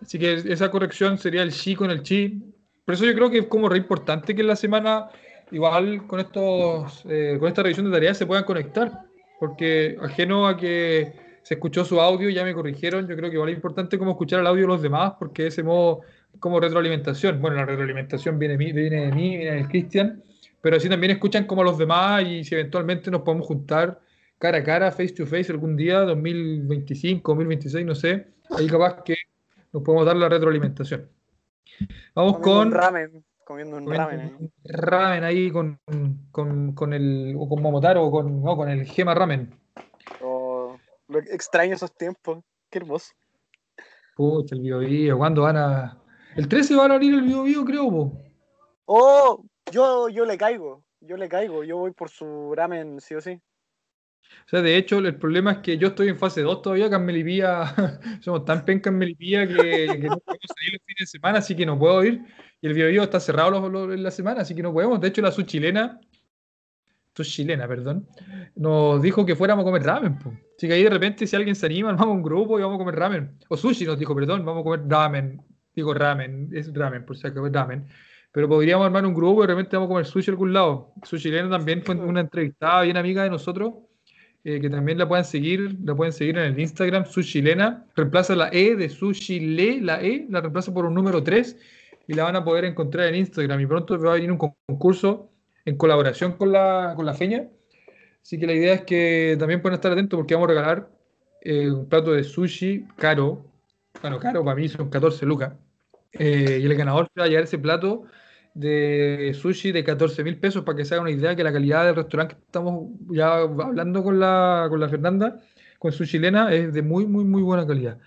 [0.00, 2.42] así que esa corrección sería el Chi con el Chi.
[2.84, 5.08] Por eso yo creo que es como re importante que en la semana,
[5.50, 8.90] igual con estos, eh, con esta revisión de tareas se puedan conectar,
[9.38, 13.50] porque ajeno a que se escuchó su audio, ya me corrigieron, yo creo que igual
[13.50, 16.00] es importante como escuchar el audio de los demás, porque de ese modo
[16.40, 17.40] como retroalimentación.
[17.40, 20.22] Bueno, la retroalimentación viene, de mí- viene de mí, viene del Cristian,
[20.60, 24.00] pero así también escuchan como los demás y si eventualmente nos podemos juntar
[24.38, 28.26] cara a cara, face to face algún día, 2025, 2026, no sé,
[28.56, 29.14] ahí capaz que
[29.72, 31.08] nos podemos dar la retroalimentación.
[32.14, 34.36] Vamos Comiendo un con ramen, comiendo un comiendo ramen.
[34.40, 35.78] un ramen ahí con,
[36.30, 39.54] con, con el o con Momotaro o con, no, con el Gema Ramen.
[40.20, 40.76] Oh,
[41.30, 42.42] extraño esos tiempos.
[42.70, 43.12] Qué hermoso.
[44.16, 45.98] Pucha, el Bio Bio, ¿cuándo van a...?
[46.36, 48.18] El 13 van a abrir el Bio Bio, creo, po.
[48.86, 50.84] Oh, yo, yo le caigo.
[51.00, 51.64] Yo le caigo.
[51.64, 53.40] Yo voy por su ramen, sí o sí.
[54.46, 56.94] O sea, de hecho, el problema es que yo estoy en fase 2 todavía, que
[56.96, 57.74] en Melipilla,
[58.22, 59.54] somos tan penca en Melipilla que,
[60.00, 62.22] que no podemos salir los fines de semana, así que no puedo ir.
[62.60, 65.00] Y el Bio Bio está cerrado los- los- en la semana, así que no podemos.
[65.00, 66.00] De hecho, la su chilena,
[67.14, 68.08] su chilena, perdón,
[68.54, 70.18] nos dijo que fuéramos a comer ramen.
[70.18, 70.30] po.
[70.56, 72.76] Así que ahí de repente, si alguien se anima, vamos a un grupo y vamos
[72.76, 73.38] a comer ramen.
[73.48, 75.42] O sushi nos dijo, perdón, vamos a comer ramen.
[75.74, 77.86] Digo ramen, es ramen, por si acaso es ramen.
[78.30, 80.92] Pero podríamos armar un grupo y de repente vamos a comer sushi a algún lado.
[81.02, 83.74] Su chilena también fue una entrevistada bien amiga de nosotros
[84.44, 88.34] eh, que también la pueden seguir, la pueden seguir en el Instagram, su chilena, reemplaza
[88.34, 91.56] la E de su chile, la E, la reemplaza por un número 3
[92.08, 93.60] y la van a poder encontrar en Instagram.
[93.60, 95.30] Y pronto va a venir un con- concurso
[95.64, 97.46] en colaboración con la, con la feña,
[98.20, 100.88] así que la idea es que también pueden estar atentos porque vamos a regalar
[101.42, 103.44] eh, un plato de sushi caro,
[104.00, 105.52] bueno, caro para mí son 14 lucas,
[106.12, 108.04] eh, y el ganador se va a llevar ese plato
[108.54, 111.86] de sushi de 14 mil pesos para que se haga una idea que la calidad
[111.86, 115.40] del restaurante que estamos ya hablando con la, con la Fernanda,
[115.78, 117.98] con su chilena, es de muy, muy, muy buena calidad.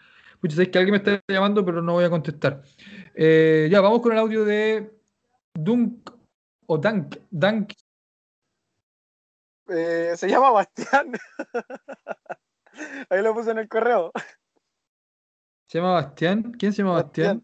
[0.41, 2.62] Muchas sabéis que alguien me está llamando, pero no voy a contestar.
[3.16, 4.91] Eh, ya, vamos con el audio de
[5.53, 6.12] Dunk
[6.68, 7.16] o Dank.
[7.32, 7.74] Dank.
[9.68, 11.14] Eh, se llama Bastián.
[13.10, 14.12] Ahí lo puse en el correo.
[15.68, 16.51] ¿Se llama Bastián?
[16.60, 17.43] ¿Quién se llama Bastián?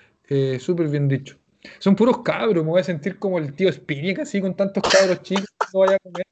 [0.33, 1.37] Eh, Súper bien dicho.
[1.79, 5.21] Son puros cabros, me voy a sentir como el tío Spinic, así con tantos cabros
[5.23, 5.45] chicos.
[5.73, 6.23] No vaya a comer.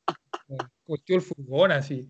[0.86, 2.10] Como el tío del furgón, así.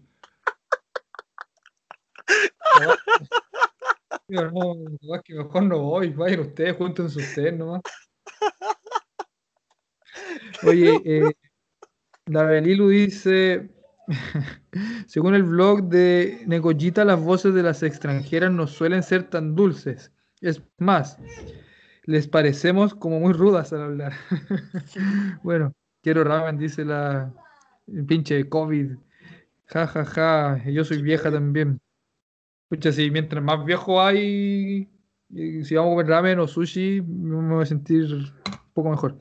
[4.27, 6.09] No, no, es que mejor no voy.
[6.09, 7.81] Vayan ustedes, júntense ustedes nomás.
[10.63, 11.31] Oye, eh,
[12.27, 13.69] la Belilu dice:
[15.07, 20.11] Según el blog de Negollita, las voces de las extranjeras no suelen ser tan dulces.
[20.41, 21.17] Es más,
[22.09, 24.13] les parecemos como muy rudas al hablar.
[25.43, 27.31] bueno, quiero ramen, dice la
[27.85, 28.93] el pinche COVID.
[29.67, 30.63] Ja, ja, ja.
[30.65, 31.79] Yo soy vieja también.
[32.63, 34.89] Escucha, si mientras más viejo hay,
[35.29, 38.25] si vamos a comer ramen o sushi, me voy a sentir un
[38.73, 39.19] poco mejor.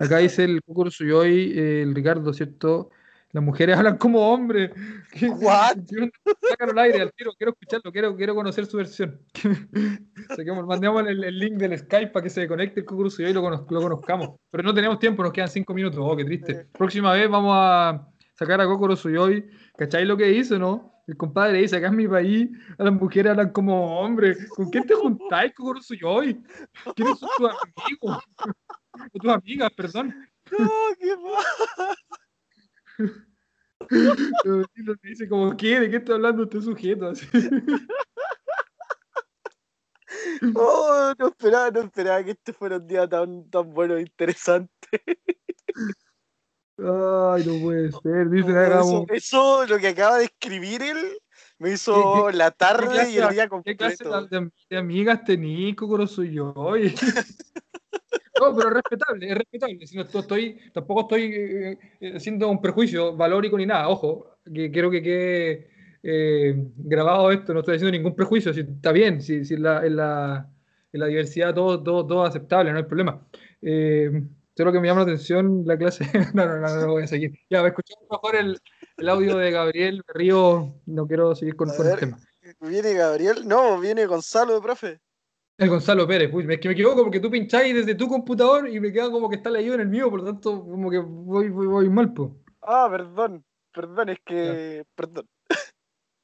[0.00, 2.90] Acá dice el Kokoro Suyoi, eh, el Ricardo, ¿cierto?
[3.34, 4.70] Las mujeres hablan como hombres.
[5.42, 5.78] ¿What?
[6.48, 7.32] Sácalo al aire, al tiro.
[7.36, 9.20] Quiero escucharlo, quiero, quiero conocer su versión.
[10.66, 13.68] Mandemos el, el link del Skype para que se conecte el Suyoi y lo, conoz-
[13.68, 14.30] lo conozcamos.
[14.50, 15.98] Pero no tenemos tiempo, nos quedan cinco minutos.
[16.00, 16.68] Oh, qué triste.
[16.78, 18.08] Próxima vez vamos a
[18.38, 19.44] sacar a Kokoro Suyoi.
[19.76, 20.92] ¿Cacháis lo que hizo, no?
[21.08, 24.48] El compadre dice, acá en mi país, a las mujeres hablan como hombres.
[24.50, 26.40] ¿Con quién te juntáis, Kokoro Suyoi?
[26.94, 28.22] ¿Quiénes son tus amigos?
[29.12, 30.14] O tus amigas, perdón.
[30.56, 30.68] No,
[31.00, 31.96] qué mal.
[35.28, 35.80] Como, ¿qué?
[35.80, 37.08] ¿De qué está hablando este sujeto?
[37.08, 37.26] Así.
[40.54, 44.70] Oh, no esperaba, no esperaba que este fuera un día tan, tan bueno e interesante.
[46.78, 48.28] Ay, no puede ser.
[48.30, 49.04] Dice, Eso, hagamos...
[49.10, 51.18] eso, lo que acaba de escribir él,
[51.58, 54.28] me hizo la ¿Qué tarde y el día qué clase completo.
[54.28, 56.94] de, de amigas tenís, Kokoro Suyoi?
[58.40, 59.86] No, pero es respetable, es respetable.
[59.86, 63.88] Si no to- estoy, tampoco estoy eh, eh, haciendo un prejuicio valórico ni nada.
[63.88, 65.68] Ojo, que quiero que quede
[66.02, 68.52] eh, grabado esto, no estoy haciendo ningún prejuicio.
[68.52, 70.50] Si, está bien, si, si en, la, en, la,
[70.92, 73.26] en la diversidad todo, todo, todo es aceptable, no hay problema.
[73.62, 74.10] Eh,
[74.56, 76.04] solo que me llama la atención la clase.
[76.34, 77.38] no, no, no, no, no voy a seguir.
[77.48, 78.58] Ya, escuchamos mejor el,
[78.98, 80.74] el audio de Gabriel Río.
[80.86, 82.18] No quiero seguir con, con el tema.
[82.60, 83.46] ¿Viene Gabriel?
[83.48, 85.00] No, viene Gonzalo, profe.
[85.56, 88.92] El Gonzalo Pérez, es que me equivoco porque tú pincháis desde tu computador y me
[88.92, 91.66] queda como que está leído en el mío, por lo tanto, como que voy, voy,
[91.66, 92.36] voy mal, po.
[92.60, 94.84] Ah, perdón, perdón, es que.
[94.96, 95.28] Perdón.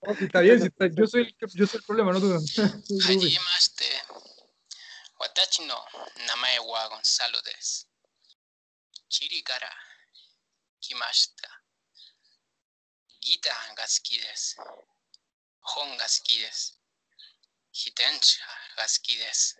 [0.02, 0.86] No, si está bien, si está...
[0.86, 1.36] Yo, soy el...
[1.54, 2.32] yo soy el problema, no tú.
[2.32, 3.84] Hajimashite,
[5.20, 5.78] watachi no
[6.26, 7.86] namae wa Gonzalo des.
[9.08, 9.70] Chiri kara
[10.80, 11.48] kimashita.
[13.20, 14.18] Gita ga suki
[17.82, 18.44] Hitencha
[18.76, 19.56] gaski desu.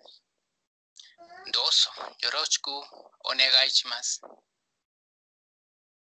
[1.55, 1.91] Doso,
[2.23, 2.77] yoroshiku
[3.31, 4.27] onegai shimasu.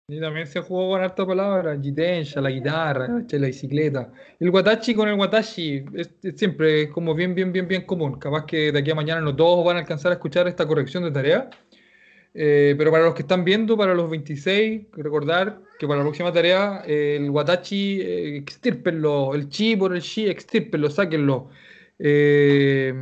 [0.09, 4.13] Y también se jugó con harta palabra, Jitensha, la guitarra, la bicicleta.
[4.41, 8.19] El Watashi con el Watashi es, es, siempre como bien, bien, bien, bien común.
[8.19, 11.05] Capaz que de aquí a mañana no todos van a alcanzar a escuchar esta corrección
[11.05, 11.49] de tarea.
[12.35, 16.33] Eh, pero para los que están viendo, para los 26, recordar que para la próxima
[16.33, 21.51] tarea eh, el Watashi, eh, extirpenlo, el chi por el chi, extirpenlo, sáquenlo.
[22.03, 22.95] Eh,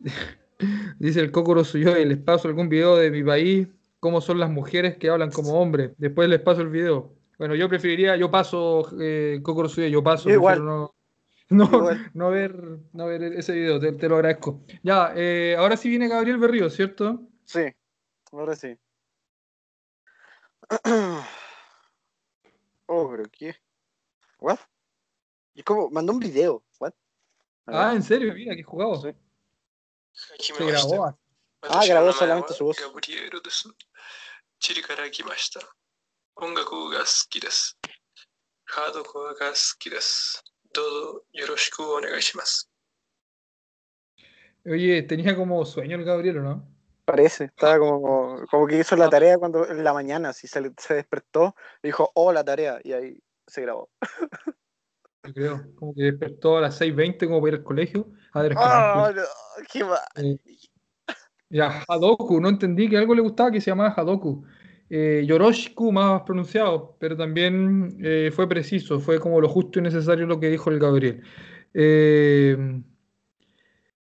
[0.98, 3.68] dice el Kokoro Suyoi, les paso algún video de mi país,
[4.00, 5.92] cómo son las mujeres que hablan como hombres.
[5.98, 7.12] Después les paso el video.
[7.38, 10.64] Bueno, yo preferiría, yo paso, eh, Kokoro Suyoi, yo paso, Yo igual.
[10.64, 10.94] no,
[11.50, 12.10] no, Igual.
[12.14, 12.56] no ver,
[12.92, 14.62] no ver ese video, te, te lo agradezco.
[14.82, 17.22] Ya, eh, ahora sí viene Gabriel Berrío, ¿cierto?
[17.44, 17.66] Sí,
[18.32, 18.76] ahora sí.
[22.92, 23.54] Oh, pero ¿qué?
[24.40, 24.58] ¿What?
[25.54, 26.64] Y como, mandó un video.
[27.72, 28.34] Ah, ¿en serio?
[28.34, 28.96] Mira, qué jugado.
[28.96, 29.10] Sí.
[30.38, 31.18] Se grabó.
[31.62, 32.76] Ah, grabó solamente su voz.
[44.64, 46.68] Oye, tenía como sueño el Gabriel, ¿no?
[47.04, 51.56] Parece, estaba como, que hizo la tarea cuando en la mañana, si se, se despertó,
[51.82, 53.90] dijo, oh, la tarea, y ahí se grabó.
[55.24, 58.08] Yo creo, como que despertó a las 6.20 como para ir al colegio.
[58.32, 59.22] A ver, ¡Ah, no!
[59.70, 59.98] ¡Qué mal!
[60.16, 60.38] Eh,
[61.50, 64.44] ya, Hadoku, no entendí que algo le gustaba que se llamaba Hadoku.
[64.88, 70.26] Eh, Yoroshiku más pronunciado, pero también eh, fue preciso, fue como lo justo y necesario
[70.26, 71.22] lo que dijo el Gabriel.
[71.74, 72.56] Eh,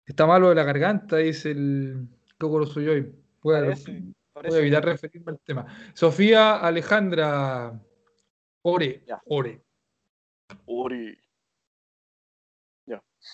[0.06, 3.12] está malo de la garganta, dice el Kokoro Suyoi.
[3.42, 4.58] Voy a, Parece, voy a parece.
[4.58, 5.66] evitar referirme al tema.
[5.92, 7.80] Sofía Alejandra
[8.62, 9.63] Ore, Ore.
[10.66, 11.16] Ori.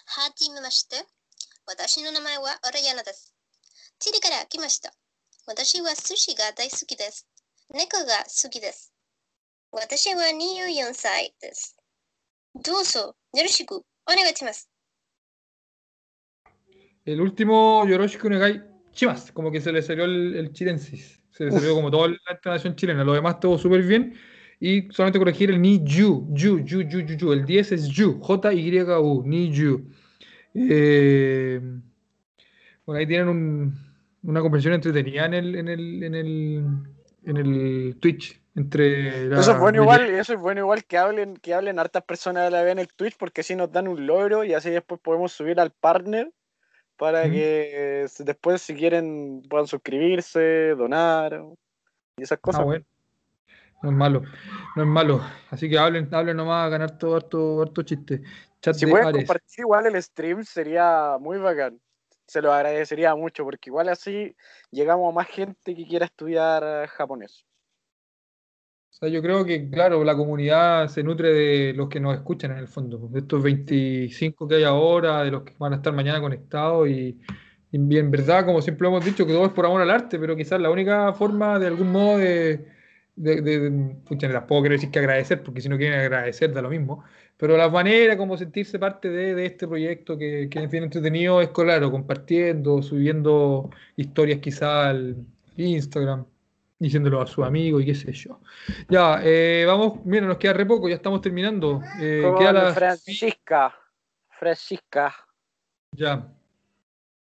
[0.06, 0.96] はじめまして。
[1.66, 3.34] 私の名前はアラヤナです。
[3.98, 4.92] チリから来ました。
[5.46, 7.26] 私は寿司が大好きです。
[7.72, 8.92] 猫が好きです。
[9.72, 11.76] 私は24歳です。
[12.54, 14.68] どうぞよろしくお願いします。
[17.06, 21.20] El último Yoroshiku Negai Chimas, como que se le salió el, el chilensis.
[21.32, 23.04] Se le salió como toda la entonación chilena.
[23.04, 24.14] Lo demás todo súper bien.
[24.62, 27.32] Y solamente corregir el ni yu, yu, yu, yu, yu, yu.
[27.32, 29.86] El 10 es yu, J-Y-U, ni yu.
[30.54, 31.60] Eh,
[32.84, 33.74] bueno, ahí tienen un-
[34.22, 36.64] una conversación entretenida en el, en el, en el,
[37.24, 41.36] en el Twitch, entre la- Eso es bueno igual, eso es bueno igual que hablen,
[41.36, 44.06] que hablen hartas personas a la vez en el Twitch, porque así nos dan un
[44.06, 46.30] logro y así después podemos subir al partner
[46.98, 47.30] para Mm.
[47.30, 51.42] que s- después si quieren puedan suscribirse, donar
[52.18, 52.60] y esas cosas.
[52.60, 52.84] Ah, bueno.
[53.82, 54.22] No es malo,
[54.76, 55.22] no es malo.
[55.50, 58.22] Así que hablen, hablen nomás a ganar todo harto, harto chiste.
[58.60, 59.22] Chat Si de pueden Ares.
[59.22, 61.80] compartir igual el stream sería muy bacán.
[62.26, 64.36] Se lo agradecería mucho porque igual así
[64.70, 67.44] llegamos a más gente que quiera estudiar japonés.
[68.90, 72.50] O sea, yo creo que, claro, la comunidad se nutre de los que nos escuchan
[72.50, 75.92] en el fondo, de estos 25 que hay ahora, de los que van a estar
[75.92, 77.18] mañana conectados y,
[77.72, 80.36] y en verdad, como siempre hemos dicho, que todo es por amor al arte, pero
[80.36, 82.66] quizás la única forma de algún modo de,
[83.22, 85.98] de, de, de- pucha, no las puedo querer decir que agradecer, porque si no quieren
[86.00, 87.04] agradecer da lo mismo,
[87.36, 91.40] pero la manera como sentirse parte de, de este proyecto que, que es bien entretenido
[91.40, 95.16] es, claro, compartiendo, subiendo historias quizás al
[95.56, 96.26] Instagram,
[96.78, 98.40] diciéndolo a sus amigos y qué sé yo.
[98.88, 101.82] Ya, eh, vamos, mira, nos queda re poco, ya estamos terminando.
[102.00, 102.74] Eh, Con queda la...
[102.74, 103.74] Francisca.
[104.38, 105.14] Francisca.
[105.92, 106.26] Ya,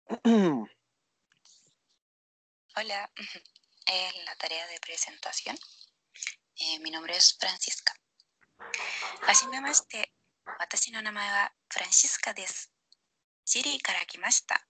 [2.79, 3.09] Hola,
[3.87, 5.55] es la tarea de presentación.
[6.69, 7.81] えー、み nombre es カ初。
[9.21, 10.11] はじめまして。
[10.59, 12.73] 私の名前はフランシスカです。
[13.45, 14.67] チリから来ました。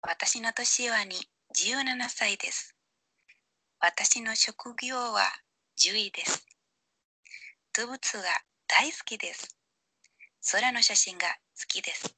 [0.00, 1.14] 私の年はに
[1.54, 2.74] 17歳です。
[3.78, 5.22] 私の職業は
[5.76, 6.44] 獣医です。
[7.78, 8.22] 動物が
[8.66, 9.56] 大好きです。
[10.50, 12.16] 空の写真が好きです。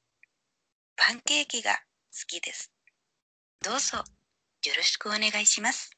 [0.95, 2.71] パンケーキが好きです。
[3.63, 4.03] どうぞよ
[4.75, 5.94] ろしくお願いします。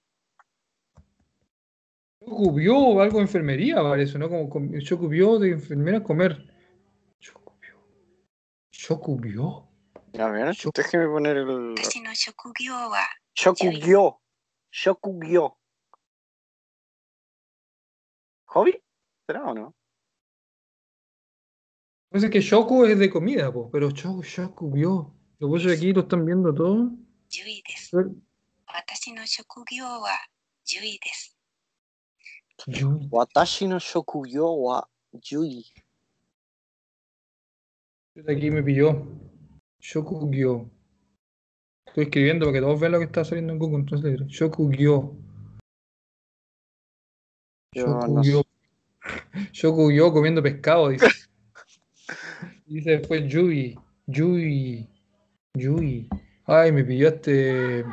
[2.20, 4.30] Chocubió, algo de enfermería, parece, ¿no?
[4.30, 6.46] Como Chocubió de enfermera comer.
[7.20, 7.78] Chocubió.
[8.72, 9.70] Chocubió.
[10.20, 11.76] A ver, déjeme poner el.
[13.34, 14.22] Chocubió.
[14.72, 15.58] Chocubió.
[18.46, 18.82] ¿Hobby?
[19.28, 19.76] ¿Será o no?
[22.10, 25.14] Pues parece que Shoku es de comida, po, pero Shoku, Shoku vio.
[25.40, 26.90] Lo puse aquí, lo están viendo todo.
[27.30, 27.62] Yui.
[28.68, 29.14] Watashi.
[33.12, 35.66] Watashi no Shokuyo wa Yui.
[38.28, 39.06] Aquí me pilló.
[39.80, 40.70] Shokugyo.
[41.86, 43.80] Estoy escribiendo para que todos vean lo que está saliendo en Google.
[43.80, 45.16] Entonces, Shokugyo.
[47.74, 48.44] Shokugyo.
[50.14, 51.08] Comiendo pescado, dice.
[52.66, 53.78] dice después Yui.
[54.08, 54.90] Yui.
[55.54, 56.10] Yui.
[56.46, 57.86] Ay, me pilló este.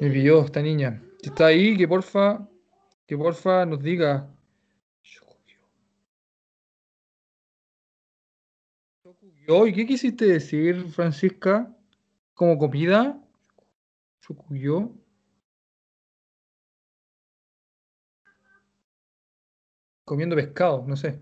[0.00, 1.02] Me pilló esta niña.
[1.22, 2.47] Si está ahí, que porfa
[3.08, 4.28] que porfa nos diga.
[9.66, 11.74] ¿Y qué quisiste decir, Francisca?
[12.34, 13.18] ¿Como comida?
[14.20, 14.92] Shokugyo.
[20.04, 21.18] Comiendo pescado, no sé.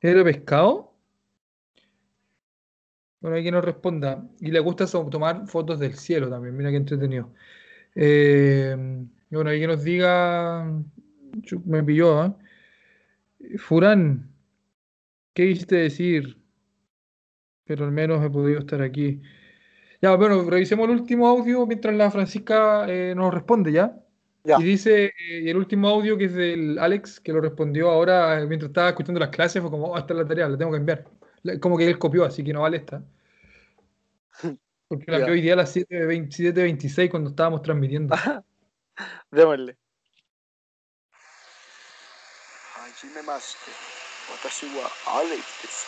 [0.00, 0.94] ¿Era pescado?
[3.20, 4.24] Bueno, hay que nos responda.
[4.38, 6.56] Y le gusta tomar fotos del cielo también.
[6.56, 7.34] Mira qué entretenido.
[7.96, 8.76] Eh,
[9.30, 10.72] bueno, hay que nos diga.
[11.64, 12.36] Me pilló, ¿ah?
[13.58, 14.30] Furán,
[15.34, 16.38] ¿qué quisiste decir?
[17.64, 19.20] Pero al menos he podido estar aquí.
[20.00, 23.96] Ya, bueno, revisemos el último audio mientras la Francisca eh, nos responde, ¿ya?
[24.60, 28.40] Y dice, eh, y el último audio que es del Alex, que lo respondió ahora
[28.40, 30.70] eh, mientras estaba escuchando las clases, fue como, oh, esta es la tarea, la tengo
[30.70, 31.04] que enviar.
[31.60, 33.02] Como que él copió, así que no vale esta.
[34.88, 35.24] Porque la Ya.
[35.24, 38.14] envió hoy día a las 7.26 cuando estábamos transmitiendo.
[39.32, 39.76] Démosle.
[42.72, 43.72] はじめまして。
[44.32, 45.86] 私はアレキです。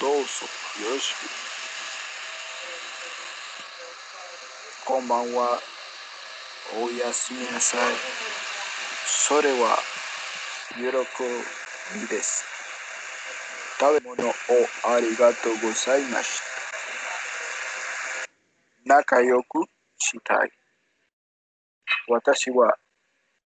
[0.00, 0.24] どうぞよ
[0.94, 1.16] ろしく。
[4.86, 5.60] こんばんは。
[6.74, 7.80] おやすみなさい。
[9.06, 9.78] それは
[10.76, 10.82] 喜
[12.00, 12.44] びです。
[13.78, 14.32] 食べ物を
[14.86, 16.46] ありがとうございました。
[18.86, 19.64] 仲良く
[19.98, 20.65] したい。
[22.08, 22.72] Watashi wa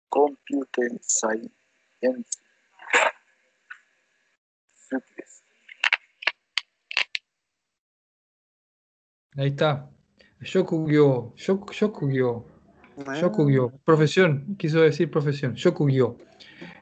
[0.10, 1.52] Computer Science
[9.38, 9.90] Ahí está.
[10.42, 12.46] Shokugyo, shok, Shokugyo,
[13.14, 16.18] Shokugyo, profesión, quiso decir profesión, Shokugyo.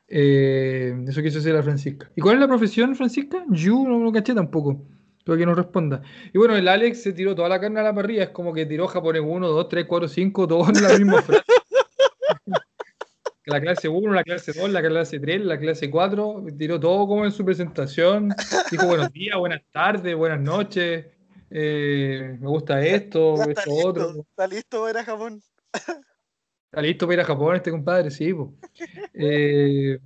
[0.08, 2.10] Eh, eso quiso decir la Francisca.
[2.16, 3.46] ¿Y cuál es la profesión, Francisca?
[3.50, 4.82] Yo no lo caché tampoco.
[5.30, 6.02] Creo que nos responda.
[6.34, 8.24] Y bueno, el Alex se tiró toda la carne a la parrilla.
[8.24, 11.44] Es como que tiró japonés 1, 2, 3, 4, 5, todos en la misma frase.
[13.46, 16.46] La clase 1, la clase 2, la clase 3, la clase 4.
[16.58, 18.30] Tiró todo como en su presentación.
[18.70, 21.06] Dijo buenos días, buenas tardes, buenas noches.
[21.50, 24.12] eh, me gusta esto, Ya esto listo, otro.
[24.22, 25.42] está listo para Japón.
[25.74, 28.34] Está listo para ir a Japón este compadre, sí.
[29.14, 30.00] Eh,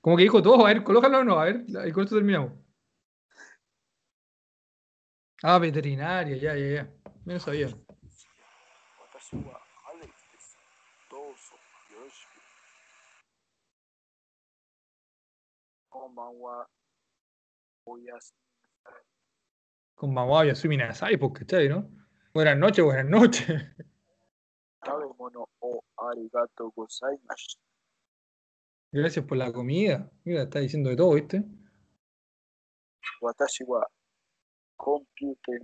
[0.00, 2.54] como que dijo todo, a ver, colócalo o no, a ver, y con esto terminamos.
[5.44, 6.94] Ah, veterinaria, ya, ya, ya.
[7.24, 7.66] No sabía.
[19.96, 21.90] Con Mamá Yasumi Nasai, pues, ¿cachai, no?
[22.32, 23.48] Buenas noches, buenas noches.
[28.92, 30.08] Gracias por la comida.
[30.24, 31.44] Mira, está diciendo de todo, ¿viste?
[33.20, 33.64] Watashi
[34.82, 35.62] computer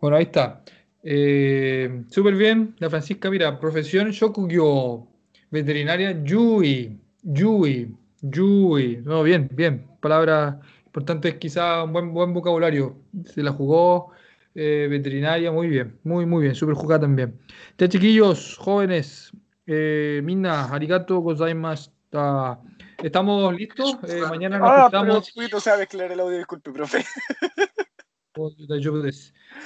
[0.00, 0.64] Bueno, ahí está.
[1.02, 5.06] Eh, súper bien, la Francisca, mira, profesión Shokugyo,
[5.50, 8.96] veterinaria Yui, Yui, Yui.
[9.04, 9.86] No, bien, bien.
[10.00, 10.56] Palabras
[10.86, 12.96] importantes, quizá un buen, buen vocabulario.
[13.24, 14.12] Se la jugó
[14.54, 16.54] eh, veterinaria, muy bien, muy, muy bien.
[16.54, 17.38] Súper jugada también.
[17.78, 19.32] Ya, chiquillos, jóvenes,
[19.66, 22.60] eh, Mina, arigato gozaimashita.
[23.02, 23.98] ¿Estamos listos?
[24.08, 25.32] Eh, mañana nos Ah, pero juntamos.
[25.32, 27.04] Fui, no sabe mezclar el audio, disculpe, profe.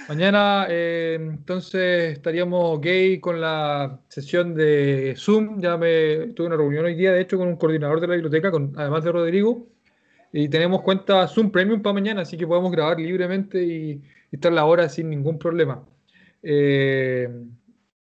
[0.08, 5.60] Mañana eh, entonces estaríamos gay con la sesión de Zoom.
[5.60, 8.50] Ya me tuve una reunión hoy día, de hecho, con un coordinador de la biblioteca,
[8.50, 9.68] con, además de Rodrigo.
[10.32, 14.02] Y tenemos cuenta Zoom Premium para mañana, así que podemos grabar libremente y,
[14.36, 15.82] y estar la hora sin ningún problema.
[16.42, 17.28] Eh,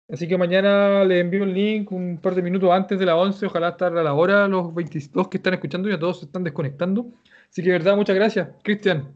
[0.09, 3.47] así que mañana les envío el link un par de minutos antes de las 11.
[3.47, 7.07] Ojalá estar a la hora los 22 que están escuchando, ya todos se están desconectando.
[7.49, 8.49] Así que, de verdad, muchas gracias.
[8.63, 9.11] Cristian.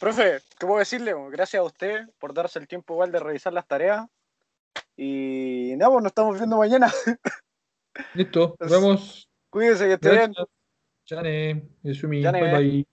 [0.00, 1.12] Profe, ¿qué puedo decirle?
[1.30, 4.06] Gracias a usted por darse el tiempo igual de revisar las tareas.
[4.96, 6.90] Y nada, pues nos estamos viendo mañana.
[8.14, 9.28] Listo, nos vemos.
[9.50, 10.32] Cuídense que esté bien.
[11.04, 12.86] Chane, Yasumi, bye bye.